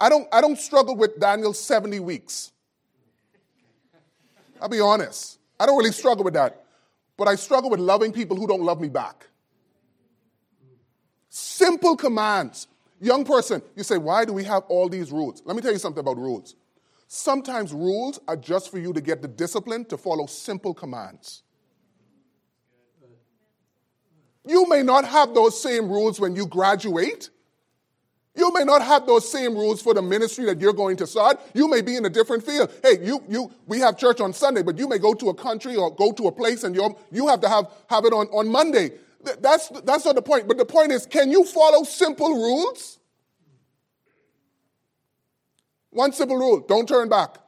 I, 0.00 0.08
don't, 0.08 0.26
I 0.32 0.40
don't 0.40 0.58
struggle 0.58 0.96
with 0.96 1.18
Daniel's 1.18 1.58
70 1.60 2.00
weeks. 2.00 2.52
I'll 4.60 4.68
be 4.68 4.80
honest. 4.80 5.38
I 5.58 5.66
don't 5.66 5.78
really 5.78 5.92
struggle 5.92 6.24
with 6.24 6.34
that. 6.34 6.64
But 7.16 7.28
I 7.28 7.36
struggle 7.36 7.70
with 7.70 7.80
loving 7.80 8.12
people 8.12 8.36
who 8.36 8.46
don't 8.46 8.62
love 8.62 8.80
me 8.80 8.88
back. 8.88 9.28
Simple 11.28 11.96
commands. 11.96 12.66
Young 13.00 13.24
person, 13.24 13.62
you 13.76 13.82
say, 13.82 13.98
why 13.98 14.24
do 14.24 14.32
we 14.32 14.44
have 14.44 14.62
all 14.68 14.88
these 14.88 15.12
rules? 15.12 15.42
Let 15.44 15.56
me 15.56 15.62
tell 15.62 15.72
you 15.72 15.78
something 15.78 16.00
about 16.00 16.16
rules. 16.16 16.54
Sometimes 17.06 17.72
rules 17.72 18.18
are 18.26 18.36
just 18.36 18.70
for 18.70 18.78
you 18.78 18.92
to 18.92 19.00
get 19.00 19.22
the 19.22 19.28
discipline 19.28 19.84
to 19.86 19.98
follow 19.98 20.26
simple 20.26 20.74
commands. 20.74 21.42
You 24.46 24.68
may 24.68 24.82
not 24.82 25.06
have 25.06 25.34
those 25.34 25.60
same 25.60 25.88
rules 25.88 26.20
when 26.20 26.36
you 26.36 26.46
graduate. 26.46 27.30
You 28.36 28.52
may 28.52 28.64
not 28.64 28.82
have 28.82 29.06
those 29.06 29.30
same 29.30 29.54
rules 29.54 29.80
for 29.80 29.94
the 29.94 30.02
ministry 30.02 30.44
that 30.46 30.60
you're 30.60 30.72
going 30.72 30.96
to 30.96 31.06
start. 31.06 31.40
You 31.54 31.68
may 31.68 31.80
be 31.80 31.96
in 31.96 32.04
a 32.04 32.10
different 32.10 32.44
field. 32.44 32.70
Hey, 32.82 32.98
you, 33.00 33.22
you, 33.28 33.52
we 33.66 33.78
have 33.78 33.96
church 33.96 34.20
on 34.20 34.32
Sunday, 34.32 34.62
but 34.62 34.76
you 34.76 34.88
may 34.88 34.98
go 34.98 35.14
to 35.14 35.28
a 35.28 35.34
country 35.34 35.76
or 35.76 35.94
go 35.94 36.10
to 36.12 36.26
a 36.26 36.32
place 36.32 36.64
and 36.64 36.74
you 36.74 36.96
you 37.12 37.28
have 37.28 37.40
to 37.40 37.48
have, 37.48 37.70
have 37.88 38.04
it 38.04 38.12
on, 38.12 38.26
on 38.28 38.48
Monday. 38.48 38.90
That's, 39.40 39.68
that's 39.68 40.04
not 40.04 40.14
the 40.14 40.22
point. 40.22 40.48
But 40.48 40.58
the 40.58 40.64
point 40.64 40.92
is, 40.92 41.06
can 41.06 41.30
you 41.30 41.44
follow 41.44 41.84
simple 41.84 42.30
rules? 42.30 42.98
One 45.90 46.12
simple 46.12 46.36
rule 46.36 46.60
don't 46.60 46.88
turn 46.88 47.08
back. 47.08 47.38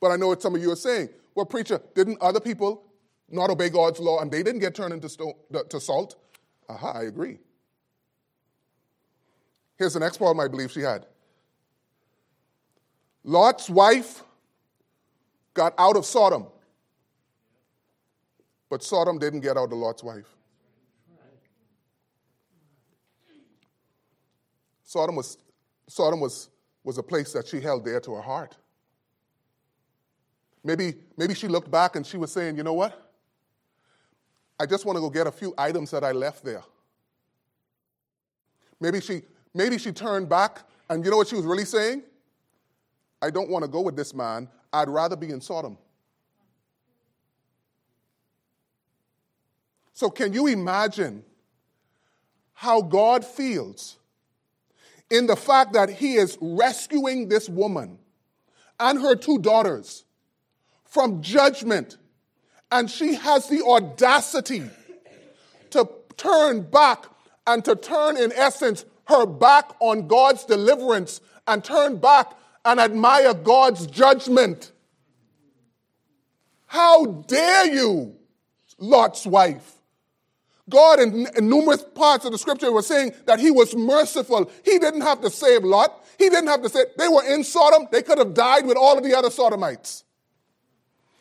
But 0.00 0.10
I 0.10 0.16
know 0.16 0.28
what 0.28 0.42
some 0.42 0.54
of 0.54 0.60
you 0.60 0.70
are 0.70 0.76
saying. 0.76 1.08
Well, 1.34 1.46
preacher, 1.46 1.80
didn't 1.94 2.18
other 2.20 2.40
people 2.40 2.84
not 3.30 3.50
obey 3.50 3.70
God's 3.70 3.98
law 3.98 4.20
and 4.20 4.30
they 4.30 4.42
didn't 4.42 4.60
get 4.60 4.74
turned 4.74 4.92
into 4.92 5.08
stone, 5.08 5.34
to 5.70 5.80
salt? 5.80 6.16
Aha, 6.68 6.92
I 6.92 7.02
agree. 7.04 7.38
Here's 9.78 9.94
the 9.94 10.00
next 10.00 10.18
problem 10.18 10.38
I 10.40 10.48
believe 10.48 10.70
she 10.70 10.80
had 10.80 11.06
Lot's 13.24 13.70
wife 13.70 14.22
got 15.54 15.74
out 15.78 15.96
of 15.96 16.04
Sodom, 16.04 16.46
but 18.72 18.82
Sodom 18.82 19.18
didn't 19.18 19.40
get 19.40 19.58
out 19.58 19.70
of 19.70 19.76
Lot's 19.76 20.02
wife. 20.02 20.34
Sodom 24.82 25.14
was, 25.14 25.36
Sodom 25.86 26.20
was, 26.20 26.48
was 26.82 26.96
a 26.96 27.02
place 27.02 27.34
that 27.34 27.46
she 27.46 27.60
held 27.60 27.84
dear 27.84 28.00
to 28.00 28.14
her 28.14 28.22
heart. 28.22 28.56
Maybe, 30.64 30.94
maybe 31.18 31.34
she 31.34 31.48
looked 31.48 31.70
back 31.70 31.96
and 31.96 32.06
she 32.06 32.16
was 32.16 32.32
saying, 32.32 32.56
you 32.56 32.62
know 32.62 32.72
what? 32.72 33.12
I 34.58 34.64
just 34.64 34.86
want 34.86 34.96
to 34.96 35.00
go 35.00 35.10
get 35.10 35.26
a 35.26 35.32
few 35.32 35.52
items 35.58 35.90
that 35.90 36.02
I 36.02 36.12
left 36.12 36.42
there. 36.42 36.62
Maybe 38.80 39.02
she, 39.02 39.20
maybe 39.52 39.76
she 39.76 39.92
turned 39.92 40.30
back 40.30 40.60
and 40.88 41.04
you 41.04 41.10
know 41.10 41.18
what 41.18 41.28
she 41.28 41.36
was 41.36 41.44
really 41.44 41.66
saying? 41.66 42.04
I 43.20 43.28
don't 43.28 43.50
want 43.50 43.66
to 43.66 43.70
go 43.70 43.82
with 43.82 43.96
this 43.96 44.14
man. 44.14 44.48
I'd 44.72 44.88
rather 44.88 45.14
be 45.14 45.28
in 45.28 45.42
Sodom. 45.42 45.76
So, 49.92 50.10
can 50.10 50.32
you 50.32 50.46
imagine 50.46 51.24
how 52.54 52.80
God 52.80 53.24
feels 53.24 53.98
in 55.10 55.26
the 55.26 55.36
fact 55.36 55.74
that 55.74 55.90
He 55.90 56.14
is 56.14 56.38
rescuing 56.40 57.28
this 57.28 57.48
woman 57.48 57.98
and 58.80 59.00
her 59.00 59.14
two 59.14 59.38
daughters 59.38 60.04
from 60.84 61.22
judgment, 61.22 61.98
and 62.70 62.90
she 62.90 63.14
has 63.14 63.48
the 63.48 63.62
audacity 63.64 64.64
to 65.70 65.88
turn 66.16 66.62
back 66.62 67.04
and 67.46 67.64
to 67.64 67.76
turn, 67.76 68.16
in 68.16 68.32
essence, 68.32 68.84
her 69.06 69.26
back 69.26 69.72
on 69.80 70.06
God's 70.06 70.44
deliverance 70.44 71.20
and 71.46 71.62
turn 71.62 71.96
back 71.98 72.32
and 72.64 72.80
admire 72.80 73.34
God's 73.34 73.86
judgment. 73.86 74.72
How 76.66 77.04
dare 77.04 77.66
you, 77.66 78.16
Lot's 78.78 79.26
wife? 79.26 79.81
God, 80.68 81.00
in, 81.00 81.26
in, 81.36 81.48
numerous 81.48 81.82
parts 81.82 82.24
of 82.24 82.32
the 82.32 82.38
scripture, 82.38 82.70
was 82.70 82.86
saying 82.86 83.14
that 83.26 83.40
He 83.40 83.50
was 83.50 83.74
merciful. 83.74 84.50
He 84.64 84.78
didn't 84.78 85.00
have 85.00 85.20
to 85.22 85.30
save 85.30 85.64
Lot. 85.64 86.04
He 86.18 86.28
didn't 86.28 86.48
have 86.48 86.62
to 86.62 86.68
say, 86.68 86.84
they 86.96 87.08
were 87.08 87.24
in 87.24 87.42
Sodom. 87.42 87.88
They 87.90 88.02
could 88.02 88.18
have 88.18 88.32
died 88.32 88.66
with 88.66 88.76
all 88.76 88.96
of 88.96 89.02
the 89.02 89.16
other 89.16 89.30
Sodomites. 89.30 90.04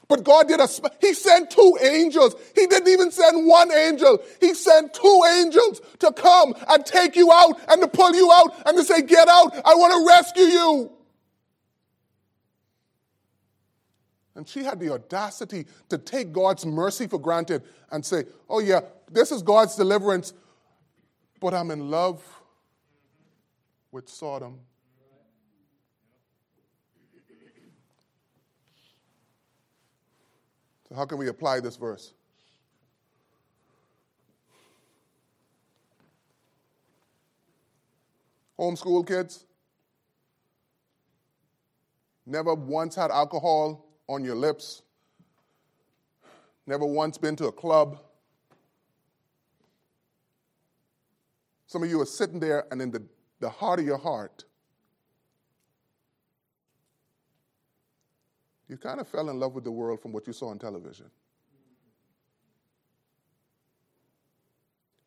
But 0.07 0.23
God 0.25 0.49
did 0.49 0.59
a, 0.59 0.67
He 0.99 1.13
sent 1.13 1.49
two 1.49 1.77
angels. 1.81 2.35
He 2.53 2.67
didn't 2.67 2.89
even 2.89 3.11
send 3.11 3.47
one 3.47 3.71
angel. 3.71 4.21
He 4.41 4.53
sent 4.53 4.93
two 4.93 5.21
angels 5.37 5.81
to 5.99 6.11
come 6.11 6.53
and 6.67 6.85
take 6.85 7.15
you 7.15 7.31
out 7.31 7.59
and 7.69 7.81
to 7.81 7.87
pull 7.87 8.13
you 8.13 8.29
out 8.31 8.61
and 8.67 8.77
to 8.77 8.83
say, 8.83 9.01
Get 9.01 9.27
out. 9.29 9.55
I 9.65 9.73
want 9.73 9.93
to 9.93 10.13
rescue 10.13 10.43
you. 10.43 10.91
And 14.35 14.47
she 14.47 14.63
had 14.63 14.79
the 14.79 14.91
audacity 14.93 15.65
to 15.89 15.97
take 15.97 16.31
God's 16.31 16.65
mercy 16.65 17.07
for 17.07 17.19
granted 17.19 17.63
and 17.89 18.05
say, 18.05 18.25
Oh, 18.49 18.59
yeah, 18.59 18.81
this 19.11 19.31
is 19.31 19.41
God's 19.41 19.75
deliverance, 19.75 20.33
but 21.39 21.53
I'm 21.53 21.69
in 21.71 21.91
love 21.91 22.23
with 23.91 24.07
Sodom. 24.07 24.59
So, 30.87 30.95
how 30.95 31.05
can 31.05 31.17
we 31.17 31.27
apply 31.27 31.59
this 31.59 31.75
verse? 31.75 32.13
Homeschool 38.59 39.07
kids? 39.07 39.45
Never 42.25 42.53
once 42.53 42.95
had 42.95 43.09
alcohol 43.09 43.85
on 44.07 44.23
your 44.23 44.35
lips? 44.35 44.83
Never 46.67 46.85
once 46.85 47.17
been 47.17 47.35
to 47.37 47.47
a 47.47 47.51
club? 47.51 47.97
Some 51.71 51.83
of 51.83 51.89
you 51.89 52.01
are 52.01 52.05
sitting 52.05 52.37
there, 52.37 52.65
and 52.69 52.81
in 52.81 52.91
the, 52.91 53.01
the 53.39 53.49
heart 53.49 53.79
of 53.79 53.85
your 53.85 53.97
heart, 53.97 54.43
you 58.67 58.75
kind 58.75 58.99
of 58.99 59.07
fell 59.07 59.29
in 59.29 59.39
love 59.39 59.53
with 59.53 59.63
the 59.63 59.71
world 59.71 60.01
from 60.01 60.11
what 60.11 60.27
you 60.27 60.33
saw 60.33 60.49
on 60.49 60.59
television. 60.59 61.05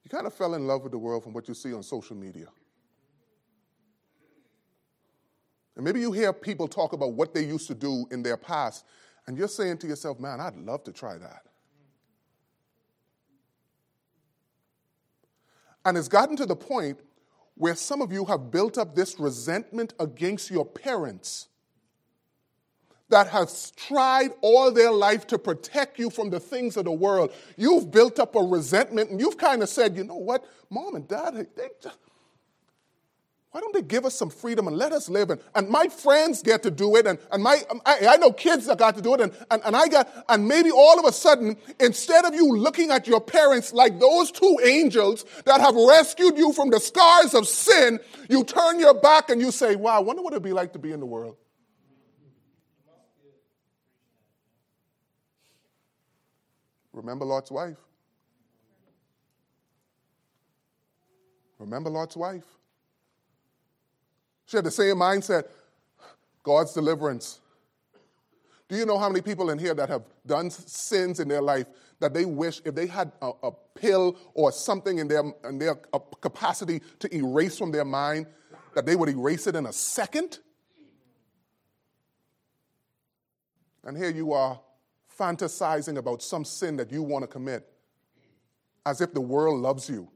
You 0.05 0.09
kind 0.09 0.27
of 0.27 0.33
fell 0.33 0.55
in 0.55 0.67
love 0.67 0.83
with 0.83 0.93
the 0.93 0.99
world 0.99 1.25
from 1.25 1.35
what 1.35 1.49
you 1.49 1.53
see 1.53 1.75
on 1.75 1.83
social 1.83 2.17
media. 2.17 2.49
And 5.77 5.85
maybe 5.85 6.01
you 6.01 6.13
hear 6.13 6.33
people 6.33 6.67
talk 6.67 6.95
about 6.95 7.13
what 7.13 7.35
they 7.35 7.45
used 7.45 7.67
to 7.67 7.75
do 7.75 8.07
in 8.11 8.23
their 8.23 8.39
past, 8.39 8.87
and 9.27 9.37
you're 9.37 9.49
saying 9.49 9.77
to 9.79 9.87
yourself, 9.87 10.19
man, 10.19 10.41
I'd 10.41 10.57
love 10.57 10.83
to 10.85 10.93
try 10.93 11.19
that. 11.19 11.43
And 15.85 15.99
it's 15.99 16.09
gotten 16.09 16.37
to 16.37 16.47
the 16.47 16.57
point 16.57 16.99
where 17.57 17.75
some 17.75 18.03
of 18.03 18.13
you 18.13 18.25
have 18.25 18.51
built 18.51 18.79
up 18.79 18.95
this 18.95 19.19
resentment 19.19 19.95
against 20.01 20.51
your 20.51 20.65
parents 20.65 21.49
that 23.11 23.29
has 23.29 23.71
tried 23.73 24.31
all 24.41 24.73
their 24.73 24.91
life 24.91 25.27
to 25.29 25.39
protect 25.39 25.99
you 25.99 26.11
from 26.11 26.31
the 26.31 26.41
things 26.41 26.77
of 26.77 26.85
the 26.85 26.93
world. 26.93 27.33
You've 27.57 27.91
built 27.91 28.19
up 28.19 28.35
a 28.35 28.41
resentment 28.41 29.11
and 29.11 29.21
you've 29.21 29.39
kind 29.39 29.63
of 29.63 29.69
said, 29.69 29.97
you 29.97 30.05
know 30.05 30.17
what, 30.17 30.45
mom 30.71 30.97
and 30.97 31.07
dad, 31.07 31.35
they 31.55 31.69
just, 31.83 31.99
why 33.55 33.61
don't 33.61 33.73
they 33.73 33.83
give 33.83 34.05
us 34.05 34.17
some 34.17 34.31
freedom 34.31 34.67
and 34.67 34.77
let 34.77 34.91
us 34.91 35.09
live? 35.09 35.31
And, 35.31 35.41
and 35.55 35.69
my 35.69 35.87
friends 35.87 36.43
get 36.43 36.65
to 36.65 36.73
do 36.73 36.97
it, 36.97 37.07
and, 37.07 37.21
and 37.31 37.41
my, 37.41 37.63
um, 37.71 37.81
I, 37.87 38.05
I 38.09 38.17
know 38.17 38.33
kids 38.33 38.67
that 38.67 38.79
got 38.79 38.97
to 38.97 39.01
do 39.01 39.15
it, 39.15 39.21
and, 39.21 39.33
and, 39.49 39.63
and 39.65 39.77
I 39.77 39.87
got, 39.87 40.09
and 40.29 40.49
maybe 40.49 40.73
all 40.73 40.99
of 40.99 41.05
a 41.05 41.13
sudden, 41.13 41.57
instead 41.79 42.25
of 42.25 42.35
you 42.35 42.57
looking 42.57 42.91
at 42.91 43.07
your 43.07 43.21
parents 43.21 43.73
like 43.73 44.01
those 44.01 44.33
two 44.33 44.59
angels 44.65 45.25
that 45.45 45.61
have 45.61 45.77
rescued 45.77 46.37
you 46.37 46.53
from 46.53 46.71
the 46.71 46.81
scars 46.81 47.33
of 47.33 47.47
sin, 47.47 48.01
you 48.29 48.43
turn 48.43 48.81
your 48.81 48.93
back 48.93 49.31
and 49.31 49.41
you 49.41 49.53
say, 49.53 49.77
wow, 49.77 49.99
I 49.99 50.01
wonder 50.01 50.21
what 50.21 50.33
it'd 50.33 50.43
be 50.43 50.53
like 50.53 50.73
to 50.73 50.81
be 50.81 50.91
in 50.91 50.99
the 50.99 51.07
world. 51.07 51.37
Remember 56.93 57.25
Lot's 57.25 57.53
wife. 57.53 57.79
Remember 61.61 61.89
Lot's 61.89 62.17
wife. 62.17 62.43
She 64.47 64.57
had 64.57 64.65
the 64.65 64.71
same 64.71 64.97
mindset 64.97 65.45
God's 66.43 66.75
deliverance. 66.75 67.41
Do 68.69 68.77
you 68.77 68.87
know 68.87 68.99
how 68.99 69.09
many 69.09 69.23
people 69.23 69.51
in 69.51 69.59
here 69.59 69.75
that 69.75 69.89
have 69.89 70.03
done 70.27 70.51
sins 70.51 71.21
in 71.21 71.29
their 71.29 71.43
life 71.43 71.67
that 72.01 72.15
they 72.15 72.25
wish 72.25 72.61
if 72.65 72.75
they 72.75 72.87
had 72.87 73.13
a, 73.23 73.31
a 73.43 73.53
pill 73.75 74.17
or 74.35 74.53
something 74.53 74.99
in 74.99 75.09
their, 75.09 75.23
in 75.45 75.59
their 75.59 75.75
capacity 76.21 76.81
to 76.99 77.15
erase 77.15 77.59
from 77.59 77.73
their 77.73 77.85
mind, 77.85 78.27
that 78.75 78.87
they 78.87 78.97
would 78.97 79.09
erase 79.09 79.47
it 79.47 79.57
in 79.57 79.67
a 79.67 79.73
second? 79.73 80.39
And 83.85 83.97
here 83.97 84.11
you 84.11 84.33
are 84.33 84.61
fantasizing 85.19 85.99
about 85.99 86.23
some 86.23 86.45
sin 86.45 86.77
that 86.77 86.91
you 86.91 87.03
want 87.03 87.23
to 87.23 87.29
commit 87.29 87.67
as 88.87 89.01
if 89.01 89.15
the 89.15 89.21
world 89.21 89.61
loves 89.61 89.89
you, 89.89 90.11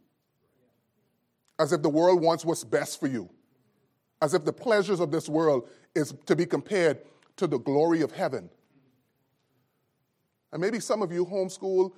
as 1.59 1.73
if 1.73 1.83
the 1.83 1.89
world 1.89 2.21
wants 2.21 2.45
what's 2.45 2.65
best 2.65 2.99
for 2.99 3.07
you 3.07 3.31
as 4.21 4.35
if 4.35 4.45
the 4.45 4.53
pleasures 4.53 5.01
of 5.01 5.11
this 5.11 5.29
world 5.29 5.69
is 5.95 6.15
to 6.27 6.35
be 6.35 6.47
compared 6.47 6.99
to 7.37 7.47
the 7.47 7.59
glory 7.59 8.03
of 8.03 8.13
heaven. 8.13 8.51
And 10.53 10.61
maybe 10.61 10.81
some 10.81 11.03
of 11.03 11.13
you 11.13 11.25
homeschool 11.25 11.93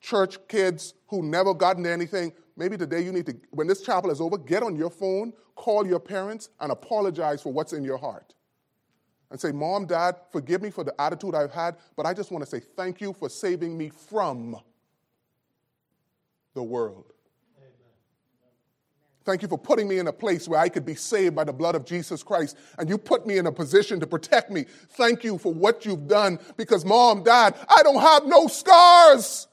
church 0.00 0.38
kids 0.48 0.94
who 1.08 1.22
never 1.22 1.54
gotten 1.54 1.86
anything, 1.86 2.32
maybe 2.56 2.76
today 2.76 3.00
you 3.00 3.12
need 3.12 3.26
to, 3.26 3.36
when 3.50 3.66
this 3.66 3.82
chapel 3.82 4.10
is 4.10 4.20
over, 4.20 4.38
get 4.38 4.62
on 4.62 4.76
your 4.76 4.90
phone, 4.90 5.32
call 5.54 5.86
your 5.86 5.98
parents, 5.98 6.50
and 6.60 6.70
apologize 6.70 7.42
for 7.42 7.52
what's 7.52 7.72
in 7.72 7.82
your 7.82 7.98
heart. 7.98 8.34
And 9.30 9.40
say, 9.40 9.50
Mom, 9.50 9.86
Dad, 9.86 10.16
forgive 10.30 10.62
me 10.62 10.70
for 10.70 10.84
the 10.84 10.98
attitude 11.00 11.34
I've 11.34 11.50
had, 11.50 11.76
but 11.96 12.06
I 12.06 12.14
just 12.14 12.30
want 12.30 12.44
to 12.44 12.50
say 12.50 12.60
thank 12.60 13.00
you 13.00 13.12
for 13.12 13.28
saving 13.28 13.76
me 13.76 13.88
from 13.88 14.56
the 16.54 16.62
world. 16.62 17.12
Thank 19.26 19.42
you 19.42 19.48
for 19.48 19.58
putting 19.58 19.88
me 19.88 19.98
in 19.98 20.06
a 20.06 20.12
place 20.12 20.46
where 20.46 20.58
I 20.58 20.68
could 20.68 20.86
be 20.86 20.94
saved 20.94 21.34
by 21.34 21.44
the 21.44 21.52
blood 21.52 21.74
of 21.74 21.84
Jesus 21.84 22.22
Christ. 22.22 22.56
And 22.78 22.88
you 22.88 22.96
put 22.96 23.26
me 23.26 23.36
in 23.36 23.46
a 23.46 23.52
position 23.52 24.00
to 24.00 24.06
protect 24.06 24.50
me. 24.50 24.64
Thank 24.90 25.24
you 25.24 25.36
for 25.36 25.52
what 25.52 25.84
you've 25.84 26.06
done 26.06 26.38
because 26.56 26.84
mom, 26.84 27.24
died. 27.24 27.54
I 27.68 27.82
don't 27.82 28.00
have 28.00 28.24
no 28.24 28.46
scars. 28.46 29.48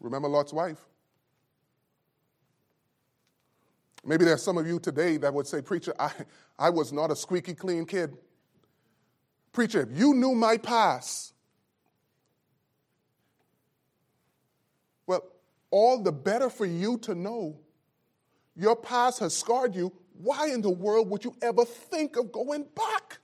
Remember 0.00 0.28
Lot's 0.28 0.52
wife? 0.52 0.78
Maybe 4.06 4.24
there's 4.24 4.42
some 4.42 4.58
of 4.58 4.66
you 4.66 4.78
today 4.78 5.16
that 5.18 5.32
would 5.32 5.46
say, 5.46 5.62
Preacher, 5.62 5.94
I, 5.98 6.12
I 6.58 6.70
was 6.70 6.92
not 6.92 7.10
a 7.10 7.16
squeaky 7.16 7.54
clean 7.54 7.86
kid. 7.86 8.16
Preacher, 9.52 9.82
if 9.82 9.98
you 9.98 10.14
knew 10.14 10.34
my 10.34 10.56
past, 10.58 11.32
well, 15.06 15.22
all 15.74 16.00
the 16.00 16.12
better 16.12 16.48
for 16.48 16.64
you 16.64 16.96
to 16.98 17.16
know 17.16 17.58
your 18.54 18.76
past 18.76 19.18
has 19.18 19.36
scarred 19.36 19.74
you. 19.74 19.92
Why 20.12 20.52
in 20.52 20.62
the 20.62 20.70
world 20.70 21.10
would 21.10 21.24
you 21.24 21.34
ever 21.42 21.64
think 21.64 22.14
of 22.16 22.30
going 22.30 22.64
back? 22.76 23.18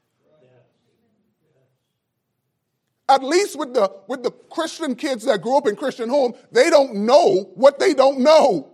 At 3.09 3.23
least 3.23 3.57
with 3.57 3.73
the, 3.73 3.93
with 4.09 4.25
the 4.25 4.33
Christian 4.33 4.97
kids 4.97 5.25
that 5.27 5.43
grew 5.43 5.59
up 5.59 5.69
in 5.69 5.77
Christian 5.77 6.09
home, 6.09 6.33
they 6.51 6.71
don't 6.71 7.07
know 7.07 7.53
what 7.55 7.79
they 7.79 7.95
don't 7.95 8.19
know. 8.19 8.73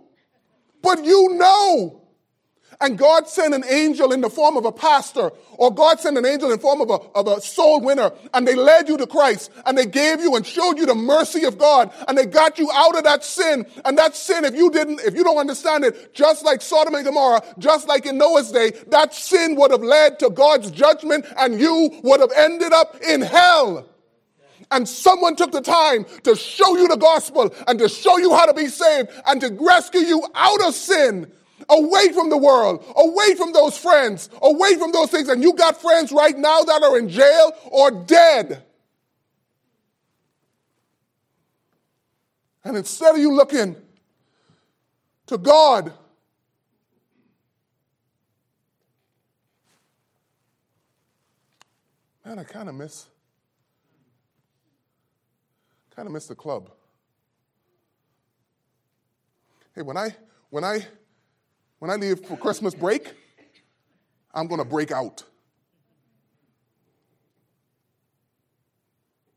But 0.81 1.05
you 1.05 1.29
know 1.33 2.06
and 2.79 2.97
God 2.97 3.27
sent 3.27 3.53
an 3.53 3.63
angel 3.67 4.11
in 4.11 4.21
the 4.21 4.29
form 4.29 4.55
of 4.55 4.65
a 4.65 4.71
pastor, 4.71 5.31
or 5.53 5.73
God 5.73 5.99
sent 5.99 6.17
an 6.17 6.25
angel 6.25 6.51
in 6.51 6.57
the 6.57 6.61
form 6.61 6.81
of 6.81 6.89
a, 6.89 6.99
of 7.15 7.27
a 7.27 7.41
soul 7.41 7.81
winner, 7.81 8.11
and 8.33 8.47
they 8.47 8.55
led 8.55 8.87
you 8.87 8.97
to 8.97 9.07
Christ, 9.07 9.51
and 9.65 9.77
they 9.77 9.85
gave 9.85 10.21
you 10.21 10.35
and 10.35 10.45
showed 10.45 10.77
you 10.77 10.85
the 10.85 10.95
mercy 10.95 11.43
of 11.45 11.57
God, 11.57 11.91
and 12.07 12.17
they 12.17 12.25
got 12.25 12.59
you 12.59 12.69
out 12.71 12.95
of 12.95 13.03
that 13.05 13.23
sin. 13.23 13.65
And 13.83 13.97
that 13.97 14.15
sin, 14.15 14.45
if 14.45 14.53
you 14.53 14.69
didn't, 14.69 15.01
if 15.01 15.15
you 15.15 15.23
don't 15.23 15.37
understand 15.37 15.85
it, 15.85 16.13
just 16.13 16.45
like 16.45 16.61
Sodom 16.61 16.93
and 16.93 17.03
Gomorrah, 17.03 17.41
just 17.57 17.87
like 17.87 18.05
in 18.05 18.17
Noah's 18.17 18.51
day, 18.51 18.71
that 18.89 19.13
sin 19.13 19.55
would 19.55 19.71
have 19.71 19.83
led 19.83 20.19
to 20.19 20.29
God's 20.29 20.69
judgment, 20.69 21.25
and 21.37 21.59
you 21.59 21.99
would 22.03 22.19
have 22.19 22.31
ended 22.35 22.73
up 22.73 22.97
in 23.01 23.21
hell 23.21 23.87
and 24.69 24.87
someone 24.87 25.33
took 25.35 25.53
the 25.53 25.61
time 25.61 26.05
to 26.23 26.35
show 26.35 26.75
you 26.75 26.89
the 26.89 26.97
gospel 26.97 27.53
and 27.67 27.79
to 27.79 27.87
show 27.87 28.17
you 28.17 28.35
how 28.35 28.45
to 28.45 28.53
be 28.53 28.67
saved 28.67 29.09
and 29.25 29.39
to 29.39 29.57
rescue 29.61 30.01
you 30.01 30.21
out 30.35 30.61
of 30.61 30.73
sin 30.75 31.31
away 31.69 32.11
from 32.13 32.29
the 32.29 32.37
world, 32.37 32.83
away 32.95 33.35
from 33.35 33.51
those 33.51 33.77
friends, 33.77 34.29
away 34.41 34.75
from 34.75 34.91
those 34.91 35.09
things. 35.09 35.27
And 35.29 35.41
you 35.41 35.53
got 35.53 35.81
friends 35.81 36.11
right 36.11 36.37
now 36.37 36.61
that 36.61 36.83
are 36.83 36.97
in 36.97 37.09
jail 37.09 37.51
or 37.65 37.91
dead. 37.91 38.63
And 42.63 42.75
instead 42.75 43.15
of 43.15 43.21
you 43.21 43.33
looking 43.33 43.75
to 45.27 45.37
God, 45.37 45.93
man, 52.25 52.39
I 52.39 52.43
kind 52.43 52.67
of 52.67 52.75
miss, 52.75 53.05
kind 55.95 56.07
of 56.07 56.13
miss 56.13 56.27
the 56.27 56.35
club. 56.35 56.69
Hey, 59.73 59.81
when 59.81 59.95
I 59.95 60.15
when 60.49 60.63
I 60.63 60.85
when 61.79 61.91
I 61.91 61.95
leave 61.95 62.25
for 62.25 62.37
Christmas 62.37 62.73
break, 62.73 63.13
I'm 64.33 64.47
going 64.47 64.59
to 64.59 64.65
break 64.65 64.91
out. 64.91 65.23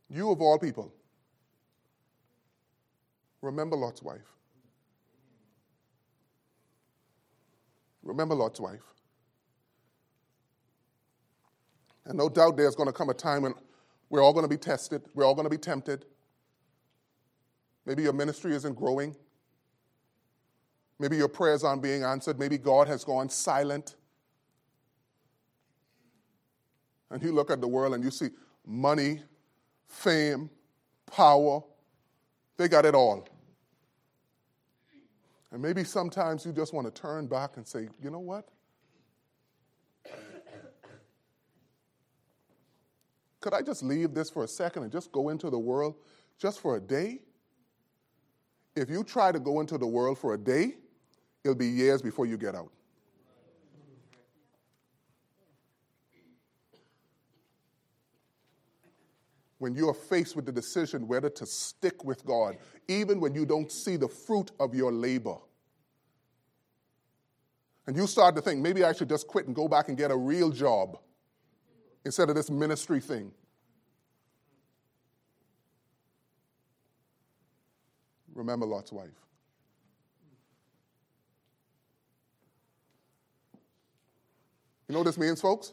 You, 0.09 0.31
of 0.31 0.41
all 0.41 0.59
people, 0.59 0.93
remember 3.43 3.77
Lot's 3.77 4.03
wife. 4.03 4.21
Remember 8.03 8.35
Lot's 8.35 8.59
wife. 8.59 8.83
And 12.07 12.19
no 12.19 12.29
doubt 12.29 12.57
there's 12.57 12.75
going 12.75 12.89
to 12.89 12.93
come 12.93 13.09
a 13.09 13.15
time 13.15 13.43
when 13.43 13.55
we're 14.09 14.23
all 14.23 14.33
going 14.33 14.45
to 14.45 14.49
be 14.49 14.57
tested, 14.57 15.03
we're 15.15 15.25
all 15.25 15.35
going 15.35 15.45
to 15.45 15.51
be 15.51 15.59
tempted. 15.59 16.05
Maybe 17.87 18.03
your 18.03 18.13
ministry 18.13 18.55
isn't 18.55 18.75
growing. 18.75 19.15
Maybe 21.01 21.17
your 21.17 21.29
prayers 21.29 21.65
aren't 21.65 21.83
being 21.83 22.05
answered. 22.05 22.39
Maybe 22.39 22.59
God 22.59 22.87
has 22.87 23.05
gone 23.05 23.31
silent. 23.31 23.97
And 27.11 27.23
you 27.23 27.33
look 27.33 27.51
at 27.51 27.63
the 27.63 27.67
world 27.67 27.95
and 27.95 28.05
you 28.05 28.11
see 28.11 28.29
money, 28.67 29.23
fame, 29.89 30.51
power. 31.07 31.63
They 32.59 32.69
got 32.69 32.85
it 32.85 32.95
all. 32.95 33.27
And 35.51 35.63
maybe 35.63 35.85
sometimes 35.85 36.45
you 36.45 36.53
just 36.53 36.75
want 36.75 36.95
to 36.95 37.03
turn 37.03 37.27
back 37.27 37.57
and 37.57 37.67
say, 37.67 37.89
you 38.03 38.11
know 38.11 38.21
what? 38.21 38.47
Could 43.41 43.55
I 43.55 43.63
just 43.63 43.83
leave 43.83 44.13
this 44.13 44.29
for 44.29 44.45
a 44.45 44.49
second 44.49 44.83
and 44.83 44.93
just 44.93 45.11
go 45.13 45.31
into 45.31 45.49
the 45.49 45.59
world 45.59 45.95
just 46.39 46.61
for 46.61 46.77
a 46.77 46.81
day? 46.81 47.21
If 48.77 48.91
you 48.91 49.03
try 49.03 49.33
to 49.33 49.41
go 49.41 49.61
into 49.61 49.79
the 49.79 49.87
world 49.87 50.19
for 50.19 50.35
a 50.35 50.39
day, 50.39 50.75
it'll 51.45 51.55
be 51.55 51.69
years 51.69 52.03
before 52.03 52.27
you 52.27 52.37
get 52.37 52.55
out. 52.55 52.71
When 59.59 59.75
you 59.75 59.89
are 59.91 59.95
faced 59.95 60.37
with 60.37 60.47
the 60.47 60.53
decision 60.53 61.07
whether 61.07 61.29
to 61.29 61.45
stick 61.45 62.03
with 62.03 62.25
God, 62.25 62.57
even 62.89 63.21
when 63.21 63.35
you 63.35 63.45
don't 63.45 63.71
see 63.71 63.97
the 63.97 64.09
fruit 64.09 64.51
of 64.59 64.75
your 64.75 64.91
labor, 64.91 65.37
and 67.87 67.97
you 67.97 68.07
start 68.07 68.37
to 68.37 68.41
think, 68.41 68.61
maybe 68.61 68.85
I 68.85 68.93
should 68.93 69.09
just 69.09 69.27
quit 69.27 69.47
and 69.47 69.55
go 69.55 69.69
back 69.69 69.89
and 69.89 69.99
get 69.99 70.11
a 70.11 70.17
real 70.17 70.51
job 70.51 70.99
instead 72.05 72.29
of 72.31 72.37
this 72.37 72.51
ministry 72.51 73.01
thing. 73.01 73.33
Remember 78.33 78.65
Lot's 78.65 78.93
wife. 78.93 79.11
You 84.91 84.95
know 84.95 85.03
what 85.03 85.07
this 85.07 85.19
means, 85.19 85.41
folks? 85.41 85.73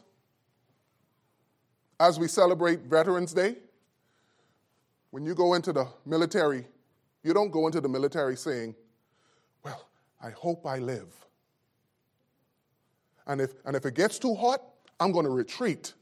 As 1.98 2.20
we 2.20 2.28
celebrate 2.28 2.82
Veterans 2.82 3.32
Day, 3.32 3.56
when 5.10 5.24
you 5.24 5.34
go 5.34 5.54
into 5.54 5.72
the 5.72 5.88
military, 6.06 6.64
you 7.24 7.34
don't 7.34 7.50
go 7.50 7.66
into 7.66 7.80
the 7.80 7.88
military 7.88 8.36
saying, 8.36 8.76
Well, 9.64 9.88
I 10.22 10.30
hope 10.30 10.64
I 10.68 10.78
live. 10.78 11.12
And 13.26 13.40
if, 13.40 13.54
and 13.64 13.74
if 13.74 13.84
it 13.86 13.96
gets 13.96 14.20
too 14.20 14.36
hot, 14.36 14.62
I'm 15.00 15.10
going 15.10 15.24
to 15.24 15.32
retreat. 15.32 15.94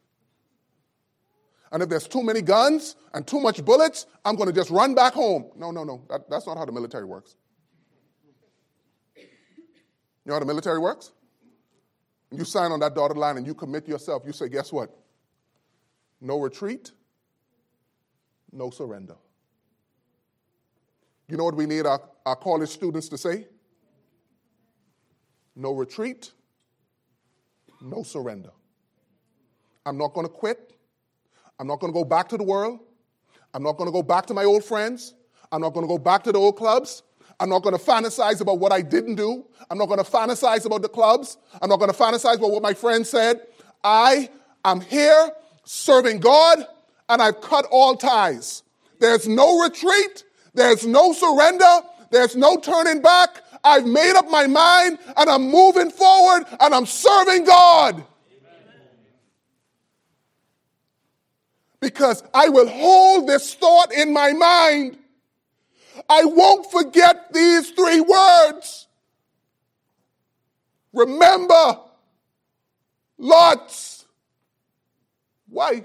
And 1.73 1.83
if 1.83 1.89
there's 1.89 2.07
too 2.07 2.23
many 2.23 2.43
guns 2.43 2.97
and 3.15 3.27
too 3.27 3.41
much 3.41 3.65
bullets, 3.65 4.05
I'm 4.27 4.37
going 4.37 4.51
to 4.51 4.55
just 4.55 4.69
run 4.69 4.95
back 4.95 5.15
home. 5.15 5.53
No, 5.57 5.71
no, 5.71 5.85
no. 5.85 6.03
That, 6.11 6.29
that's 6.29 6.47
not 6.47 6.59
how 6.59 6.67
the 6.67 6.73
military 6.73 7.07
works. 7.07 7.35
You 9.17 9.25
know 10.27 10.35
how 10.35 10.41
the 10.41 10.45
military 10.45 10.81
works? 10.81 11.13
You 12.39 12.45
sign 12.45 12.73
on 12.73 12.81
that 12.81 12.95
dotted 12.95 13.17
line 13.17 13.37
and 13.37 13.47
you 13.47 13.55
commit 13.55 13.87
yourself, 13.89 14.23
you 14.27 14.33
say, 14.33 14.49
guess 14.49 14.73
what? 14.73 14.91
No 16.21 16.41
retreat, 16.41 16.93
no 18.53 18.71
surrender. 18.71 19.17
You 21.29 21.37
know 21.37 21.45
what 21.45 21.57
we 21.57 21.67
need 21.67 21.87
our, 21.87 22.01
our 22.25 22.37
college 22.37 22.69
students 22.69 23.09
to 23.09 23.19
say? 23.19 23.47
No 25.55 25.73
retreat, 25.73 26.33
no 27.81 28.03
surrender. 28.03 28.51
I'm 29.85 29.97
not 29.97 30.13
going 30.13 30.27
to 30.27 30.33
quit. 30.33 30.75
I'm 31.59 31.67
not 31.67 31.81
going 31.81 31.93
to 31.93 31.99
go 31.99 32.05
back 32.05 32.29
to 32.29 32.37
the 32.37 32.45
world. 32.45 32.81
I'm 33.55 33.63
not 33.63 33.77
going 33.77 33.89
to 33.89 33.93
go 33.93 34.03
back 34.03 34.27
to 34.27 34.35
my 34.35 34.45
old 34.45 34.65
friends. 34.65 35.15
I'm 35.51 35.63
not 35.63 35.73
going 35.73 35.85
to 35.85 35.89
go 35.89 35.99
back 35.99 36.25
to 36.25 36.33
the 36.33 36.39
old 36.39 36.57
clubs. 36.57 37.03
I'm 37.39 37.51
not 37.51 37.63
going 37.63 37.77
to 37.77 37.83
fantasize 37.83 38.41
about 38.41 38.59
what 38.59 38.73
I 38.73 38.81
didn't 38.81 39.17
do. 39.17 39.45
I'm 39.71 39.79
not 39.79 39.87
going 39.87 40.03
to 40.03 40.11
fantasize 40.11 40.65
about 40.65 40.83
the 40.83 40.89
clubs. 40.89 41.37
I'm 41.61 41.69
not 41.69 41.79
going 41.79 41.91
to 41.91 41.97
fantasize 41.97 42.37
about 42.37 42.51
what 42.51 42.63
my 42.63 42.73
friend 42.73 43.07
said. 43.07 43.41
I 43.85 44.31
am 44.65 44.81
here 44.81 45.31
serving 45.65 46.21
God 46.21 46.67
and 47.09 47.21
I've 47.21 47.41
cut 47.41 47.67
all 47.71 47.97
ties. 47.97 48.63
There's 49.01 49.29
no 49.29 49.61
retreat. 49.63 50.25
There's 50.55 50.87
no 50.87 51.13
surrender. 51.13 51.81
There's 52.11 52.37
no 52.37 52.57
turning 52.57 53.03
back. 53.03 53.43
I've 53.63 53.87
made 53.87 54.15
up 54.17 54.31
my 54.31 54.47
mind 54.47 54.99
and 55.17 55.29
I'm 55.29 55.51
moving 55.51 55.91
forward 55.91 56.47
and 56.61 56.75
I'm 56.75 56.87
serving 56.87 57.45
God. 57.45 58.05
Because 61.81 62.23
I 62.33 62.49
will 62.49 62.69
hold 62.69 63.29
this 63.29 63.55
thought 63.55 63.93
in 63.93 64.13
my 64.13 64.33
mind 64.33 64.97
I 66.09 66.25
won't 66.25 66.71
forget 66.71 67.33
these 67.33 67.71
three 67.71 68.01
words. 68.01 68.87
Remember 70.93 71.81
Lot's 73.19 74.05
wife. 75.49 75.85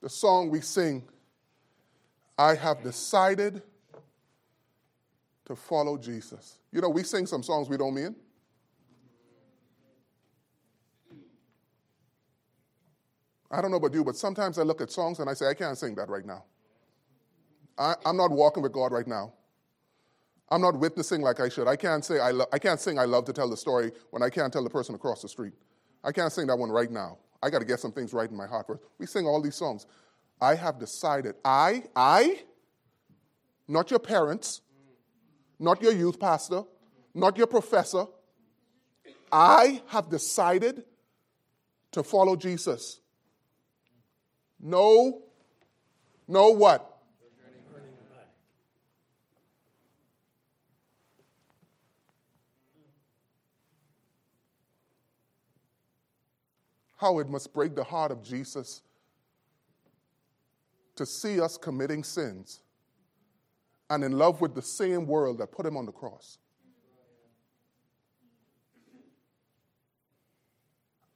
The 0.00 0.08
song 0.08 0.50
we 0.50 0.60
sing, 0.60 1.02
I 2.38 2.54
have 2.54 2.82
decided 2.82 3.62
to 5.46 5.56
follow 5.56 5.98
Jesus. 5.98 6.58
You 6.70 6.80
know, 6.80 6.88
we 6.88 7.02
sing 7.02 7.26
some 7.26 7.42
songs 7.42 7.68
we 7.68 7.76
don't 7.76 7.94
mean. 7.94 8.14
I 13.50 13.62
don't 13.62 13.70
know 13.70 13.78
about 13.78 13.94
you, 13.94 14.04
but 14.04 14.16
sometimes 14.16 14.58
I 14.58 14.62
look 14.62 14.80
at 14.80 14.90
songs 14.90 15.20
and 15.20 15.30
I 15.30 15.34
say, 15.34 15.46
I 15.46 15.54
can't 15.54 15.76
sing 15.76 15.94
that 15.94 16.08
right 16.08 16.24
now. 16.24 16.44
I, 17.78 17.94
am 18.04 18.16
not 18.16 18.30
walking 18.30 18.62
with 18.62 18.72
God 18.72 18.92
right 18.92 19.06
now. 19.06 19.32
I'm 20.50 20.60
not 20.60 20.78
witnessing 20.78 21.20
like 21.20 21.40
I 21.40 21.48
should. 21.48 21.68
I 21.68 21.76
can't 21.76 22.04
say 22.04 22.20
I, 22.20 22.30
lo- 22.30 22.46
I 22.52 22.58
can't 22.58 22.80
sing 22.80 22.98
I 22.98 23.04
love 23.04 23.24
to 23.26 23.32
tell 23.32 23.48
the 23.48 23.56
story 23.56 23.92
when 24.10 24.22
I 24.22 24.30
can't 24.30 24.52
tell 24.52 24.64
the 24.64 24.70
person 24.70 24.94
across 24.94 25.22
the 25.22 25.28
street. 25.28 25.52
I 26.02 26.12
can't 26.12 26.32
sing 26.32 26.46
that 26.46 26.56
one 26.56 26.70
right 26.70 26.90
now. 26.90 27.18
I 27.42 27.50
got 27.50 27.60
to 27.60 27.64
get 27.64 27.80
some 27.80 27.92
things 27.92 28.12
right 28.12 28.28
in 28.28 28.36
my 28.36 28.46
heart 28.46 28.66
first. 28.66 28.82
We 28.98 29.06
sing 29.06 29.26
all 29.26 29.40
these 29.40 29.54
songs. 29.54 29.86
I 30.40 30.54
have 30.54 30.78
decided, 30.78 31.34
I, 31.44 31.84
I, 31.94 32.42
not 33.66 33.90
your 33.90 34.00
parents, 34.00 34.62
not 35.58 35.82
your 35.82 35.92
youth 35.92 36.18
pastor, 36.18 36.62
not 37.14 37.36
your 37.36 37.46
professor, 37.46 38.06
I 39.30 39.82
have 39.88 40.08
decided 40.08 40.84
to 41.92 42.02
follow 42.02 42.36
Jesus. 42.36 43.00
No, 44.60 45.22
no 46.26 46.48
what? 46.50 46.96
How 56.96 57.20
it 57.20 57.28
must 57.28 57.54
break 57.54 57.76
the 57.76 57.84
heart 57.84 58.10
of 58.10 58.24
Jesus 58.24 58.82
to 60.96 61.06
see 61.06 61.40
us 61.40 61.56
committing 61.56 62.02
sins 62.02 62.60
and 63.88 64.02
in 64.02 64.18
love 64.18 64.40
with 64.40 64.54
the 64.54 64.62
same 64.62 65.06
world 65.06 65.38
that 65.38 65.52
put 65.52 65.64
him 65.64 65.76
on 65.76 65.86
the 65.86 65.92
cross. 65.92 66.38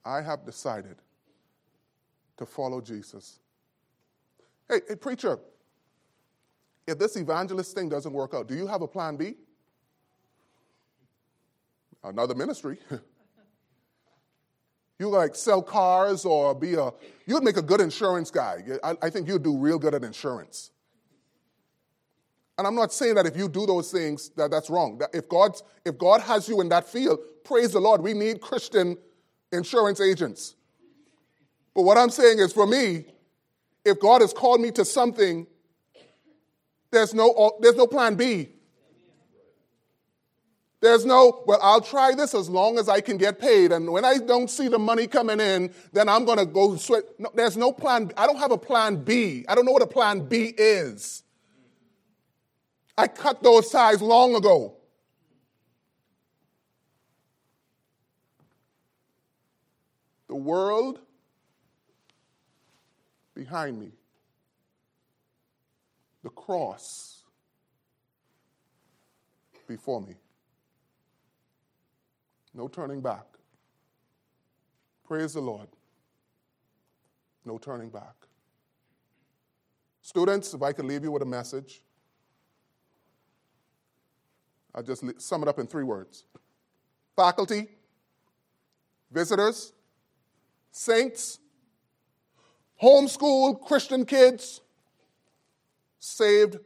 I 0.05 0.21
have 0.21 0.45
decided 0.45 0.97
to 2.43 2.47
follow 2.47 2.81
Jesus. 2.81 3.39
Hey, 4.69 4.81
hey, 4.89 4.97
preacher, 4.97 5.39
if 6.87 6.99
this 6.99 7.17
evangelist 7.17 7.75
thing 7.75 7.89
doesn't 7.89 8.13
work 8.13 8.35
out, 8.35 8.49
do 8.49 8.55
you 8.55 8.67
have 8.67 8.83
a 8.83 8.89
plan 8.89 9.17
B? 9.17 9.35
Another 12.03 12.35
ministry. 12.35 12.79
you 14.99 15.09
like 15.09 15.37
sell 15.37 15.63
cars 15.63 16.25
or 16.25 16.55
be 16.55 16.75
a, 16.75 16.91
you'd 17.27 17.45
make 17.45 17.57
a 17.57 17.63
good 17.63 17.81
insurance 17.81 18.31
guy. 18.31 18.63
I, 18.83 18.97
I 19.03 19.11
think 19.11 19.29
you'd 19.29 19.45
do 19.45 19.57
real 19.57 19.79
good 19.79 19.95
at 19.95 20.03
insurance. 20.03 20.71
And 22.59 22.67
I'm 22.67 22.75
not 22.75 22.93
saying 22.93 23.15
that 23.15 23.27
if 23.27 23.37
you 23.37 23.49
do 23.49 23.67
those 23.67 23.91
things, 23.91 24.31
that 24.31 24.51
that's 24.51 24.69
wrong. 24.69 24.99
That 24.99 25.11
if, 25.15 25.29
God's, 25.29 25.63
if 25.85 25.97
God 25.97 26.21
has 26.21 26.49
you 26.49 26.61
in 26.61 26.69
that 26.71 26.89
field, 26.89 27.21
praise 27.45 27.73
the 27.73 27.81
Lord. 27.81 28.03
We 28.03 28.15
need 28.15 28.41
Christian 28.41 28.97
insurance 29.53 30.01
agents. 30.01 30.57
But 31.75 31.83
what 31.83 31.97
I'm 31.97 32.11
saying 32.11 32.39
is 32.39 32.53
for 32.53 32.67
me, 32.67 33.07
if 33.85 33.99
God 34.01 34.21
has 34.21 34.33
called 34.33 34.61
me 34.61 34.71
to 34.73 34.85
something, 34.85 35.47
there's 36.91 37.15
no, 37.15 37.57
there's 37.61 37.77
no 37.77 37.87
plan 37.87 38.15
B. 38.15 38.49
There's 40.83 41.07
no, 41.07 41.45
well, 41.47 41.61
I'll 41.63 41.81
try 41.81 42.13
this 42.13 42.35
as 42.35 42.51
long 42.51 42.77
as 42.77 42.89
I 42.89 43.01
can 43.01 43.17
get 43.17 43.39
paid. 43.39 43.71
And 43.71 43.93
when 43.93 44.05
I 44.05 44.19
don't 44.19 44.51
see 44.51 44.67
the 44.67 44.81
money 44.81 45.07
coming 45.07 45.39
in, 45.39 45.73
then 45.93 46.09
I'm 46.09 46.25
going 46.25 46.39
to 46.39 46.45
go 46.45 46.77
sweat. 46.77 47.05
No, 47.21 47.31
there's 47.35 47.57
no 47.57 47.73
plan. 47.73 48.11
I 48.17 48.27
don't 48.27 48.39
have 48.39 48.51
a 48.51 48.59
plan 48.59 48.97
B. 48.97 49.45
I 49.49 49.55
don't 49.55 49.65
know 49.65 49.71
what 49.71 49.83
a 49.83 49.87
plan 49.87 50.27
B 50.27 50.53
is. 50.57 51.23
I 52.99 53.07
cut 53.07 53.45
those 53.45 53.71
ties 53.71 54.03
long 54.03 54.35
ago. 54.35 54.77
The 60.27 60.35
world 60.35 60.99
behind 63.35 63.79
me, 63.79 63.93
the 66.23 66.31
cross 66.31 67.25
before 69.67 70.01
me. 70.01 70.15
No 72.55 72.69
turning 72.69 73.01
back. 73.01 73.25
Praise 75.07 75.35
the 75.35 75.41
Lord. 75.41 75.69
No 77.45 77.59
turning 77.59 77.89
back. 77.89 78.15
Students, 80.03 80.53
if 80.53 80.63
I 80.63 80.73
could 80.73 80.85
leave 80.85 81.05
you 81.05 81.11
with 81.11 81.23
a 81.23 81.27
message, 81.27 81.83
I'll 84.75 84.83
just 84.83 85.05
sum 85.21 85.43
it 85.43 85.49
up 85.49 85.59
in 85.59 85.67
three 85.67 85.85
words 85.85 86.25
faculty, 87.15 87.69
visitors, 89.11 89.73
saints, 90.71 91.39
homeschool 92.83 93.61
Christian 93.63 94.05
kids, 94.05 94.61
saved 95.99 96.59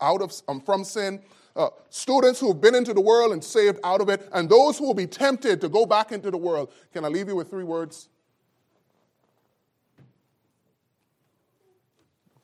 out 0.00 0.20
of 0.20 0.32
um, 0.46 0.60
from 0.60 0.84
sin, 0.84 1.20
uh, 1.56 1.70
students 1.88 2.38
who 2.38 2.48
have 2.48 2.60
been 2.60 2.74
into 2.74 2.92
the 2.92 3.00
world 3.00 3.32
and 3.32 3.42
saved 3.42 3.78
out 3.82 4.00
of 4.00 4.08
it, 4.08 4.28
and 4.32 4.48
those 4.48 4.78
who 4.78 4.86
will 4.86 4.94
be 4.94 5.06
tempted 5.06 5.60
to 5.60 5.68
go 5.68 5.86
back 5.86 6.12
into 6.12 6.30
the 6.30 6.36
world. 6.36 6.72
Can 6.92 7.04
I 7.04 7.08
leave 7.08 7.28
you 7.28 7.36
with 7.36 7.50
three 7.50 7.64
words? 7.64 8.08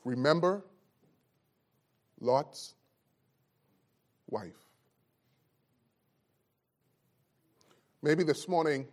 Remember 0.04 0.64
Lot's 2.20 2.74
wife. 4.28 4.52
Maybe 8.02 8.22
this 8.22 8.48
morning 8.48 8.86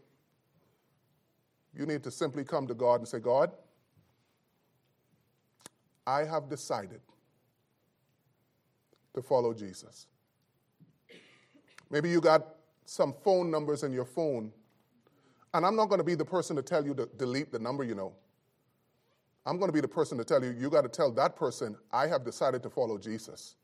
you 1.73 1.85
need 1.85 2.03
to 2.03 2.11
simply 2.11 2.43
come 2.43 2.67
to 2.67 2.73
God 2.73 3.01
and 3.01 3.07
say, 3.07 3.19
God, 3.19 3.51
I 6.11 6.25
have 6.25 6.49
decided 6.49 6.99
to 9.15 9.21
follow 9.21 9.53
Jesus. 9.53 10.07
Maybe 11.89 12.09
you 12.09 12.19
got 12.19 12.45
some 12.85 13.13
phone 13.23 13.49
numbers 13.49 13.83
in 13.83 13.93
your 13.93 14.05
phone, 14.05 14.51
and 15.53 15.65
I'm 15.65 15.75
not 15.77 15.85
going 15.87 15.99
to 15.99 16.05
be 16.05 16.15
the 16.15 16.25
person 16.25 16.57
to 16.57 16.61
tell 16.61 16.85
you 16.85 16.93
to 16.95 17.07
delete 17.17 17.53
the 17.53 17.59
number 17.59 17.85
you 17.85 17.95
know. 17.95 18.11
I'm 19.45 19.57
going 19.57 19.69
to 19.69 19.73
be 19.73 19.79
the 19.79 19.87
person 19.87 20.17
to 20.17 20.25
tell 20.25 20.43
you, 20.43 20.51
you 20.51 20.69
got 20.69 20.81
to 20.81 20.89
tell 20.89 21.11
that 21.13 21.37
person, 21.37 21.77
I 21.93 22.07
have 22.07 22.25
decided 22.25 22.61
to 22.63 22.69
follow 22.69 22.97
Jesus. 22.97 23.55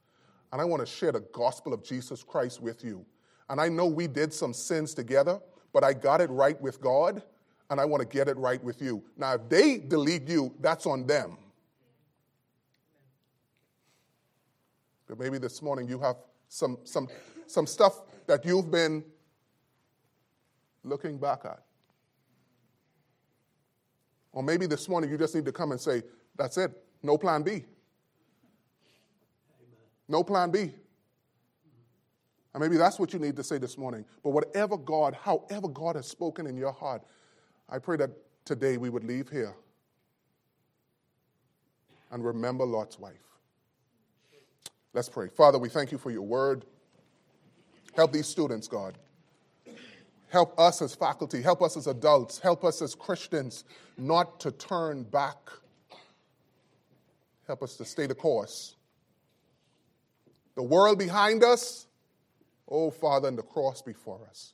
And 0.54 0.62
I 0.62 0.66
want 0.66 0.80
to 0.80 0.86
share 0.86 1.12
the 1.12 1.26
gospel 1.34 1.74
of 1.74 1.84
Jesus 1.84 2.24
Christ 2.24 2.62
with 2.62 2.82
you. 2.82 3.06
And 3.50 3.60
I 3.60 3.68
know 3.68 3.88
we 3.88 4.08
did 4.08 4.34
some 4.34 4.54
sins 4.54 4.94
together, 4.94 5.42
but 5.74 5.84
I 5.84 5.92
got 5.92 6.22
it 6.22 6.30
right 6.30 6.60
with 6.62 6.80
God, 6.80 7.22
and 7.70 7.82
I 7.82 7.86
want 7.86 8.02
to 8.02 8.08
get 8.08 8.30
it 8.30 8.38
right 8.38 8.64
with 8.64 8.82
you. 8.82 9.04
Now, 9.18 9.34
if 9.34 9.50
they 9.50 9.78
delete 9.78 10.30
you, 10.30 10.54
that's 10.62 10.86
on 10.86 11.06
them. 11.06 11.38
But 15.08 15.20
maybe 15.20 15.38
this 15.38 15.62
morning 15.62 15.88
you 15.88 16.00
have 16.00 16.18
some, 16.50 16.78
some, 16.84 17.08
some 17.46 17.66
stuff 17.68 18.02
that 18.28 18.46
you've 18.46 18.72
been 18.72 19.04
looking 20.84 21.18
back 21.18 21.46
at. 21.46 21.62
Or 24.34 24.44
maybe 24.44 24.68
this 24.68 24.88
morning 24.88 25.10
you 25.10 25.18
just 25.18 25.34
need 25.34 25.46
to 25.46 25.52
come 25.52 25.72
and 25.72 25.80
say, 25.80 26.04
That's 26.36 26.58
it, 26.58 26.72
no 27.02 27.18
plan 27.18 27.44
B. 27.44 27.64
No 30.08 30.24
plan 30.24 30.52
B. 30.52 30.72
And 32.54 32.62
maybe 32.62 32.78
that's 32.78 32.98
what 32.98 33.14
you 33.14 33.20
need 33.20 33.36
to 33.36 33.44
say 33.44 33.58
this 33.58 33.78
morning. 33.78 34.06
But 34.24 34.32
whatever 34.32 34.78
God, 34.78 35.14
however 35.14 35.68
God 35.68 35.96
has 35.96 36.08
spoken 36.08 36.48
in 36.48 36.58
your 36.58 36.72
heart, 36.72 37.04
I 37.70 37.78
pray 37.78 37.98
that 37.98 38.10
today 38.46 38.78
we 38.78 38.90
would 38.90 39.04
leave 39.04 39.30
here 39.30 39.54
and 42.12 42.24
remember 42.24 42.66
Lot's 42.66 42.98
wife. 42.98 43.37
Let's 44.98 45.10
pray. 45.10 45.28
Father, 45.28 45.60
we 45.60 45.70
thank 45.70 45.92
you 45.92 46.00
for 46.00 46.10
your 46.10 46.24
word. 46.24 46.66
Help 47.96 48.12
these 48.12 48.26
students, 48.26 48.68
God. 48.68 48.98
Help 50.30 50.60
us 50.60 50.82
as 50.82 50.96
faculty, 50.96 51.40
help 51.40 51.62
us 51.62 51.78
as 51.78 51.86
adults, 51.86 52.40
help 52.40 52.64
us 52.64 52.82
as 52.82 52.96
Christians 52.96 53.64
not 54.00 54.40
to 54.40 54.50
turn 54.50 55.04
back. 55.04 55.38
Help 57.46 57.62
us 57.62 57.78
to 57.78 57.86
stay 57.86 58.08
the 58.08 58.16
course. 58.16 58.76
The 60.56 60.64
world 60.64 60.98
behind 60.98 61.44
us, 61.44 61.86
oh 62.68 62.90
Father, 62.90 63.28
and 63.28 63.38
the 63.38 63.44
cross 63.44 63.84
before 63.84 64.26
us. 64.28 64.54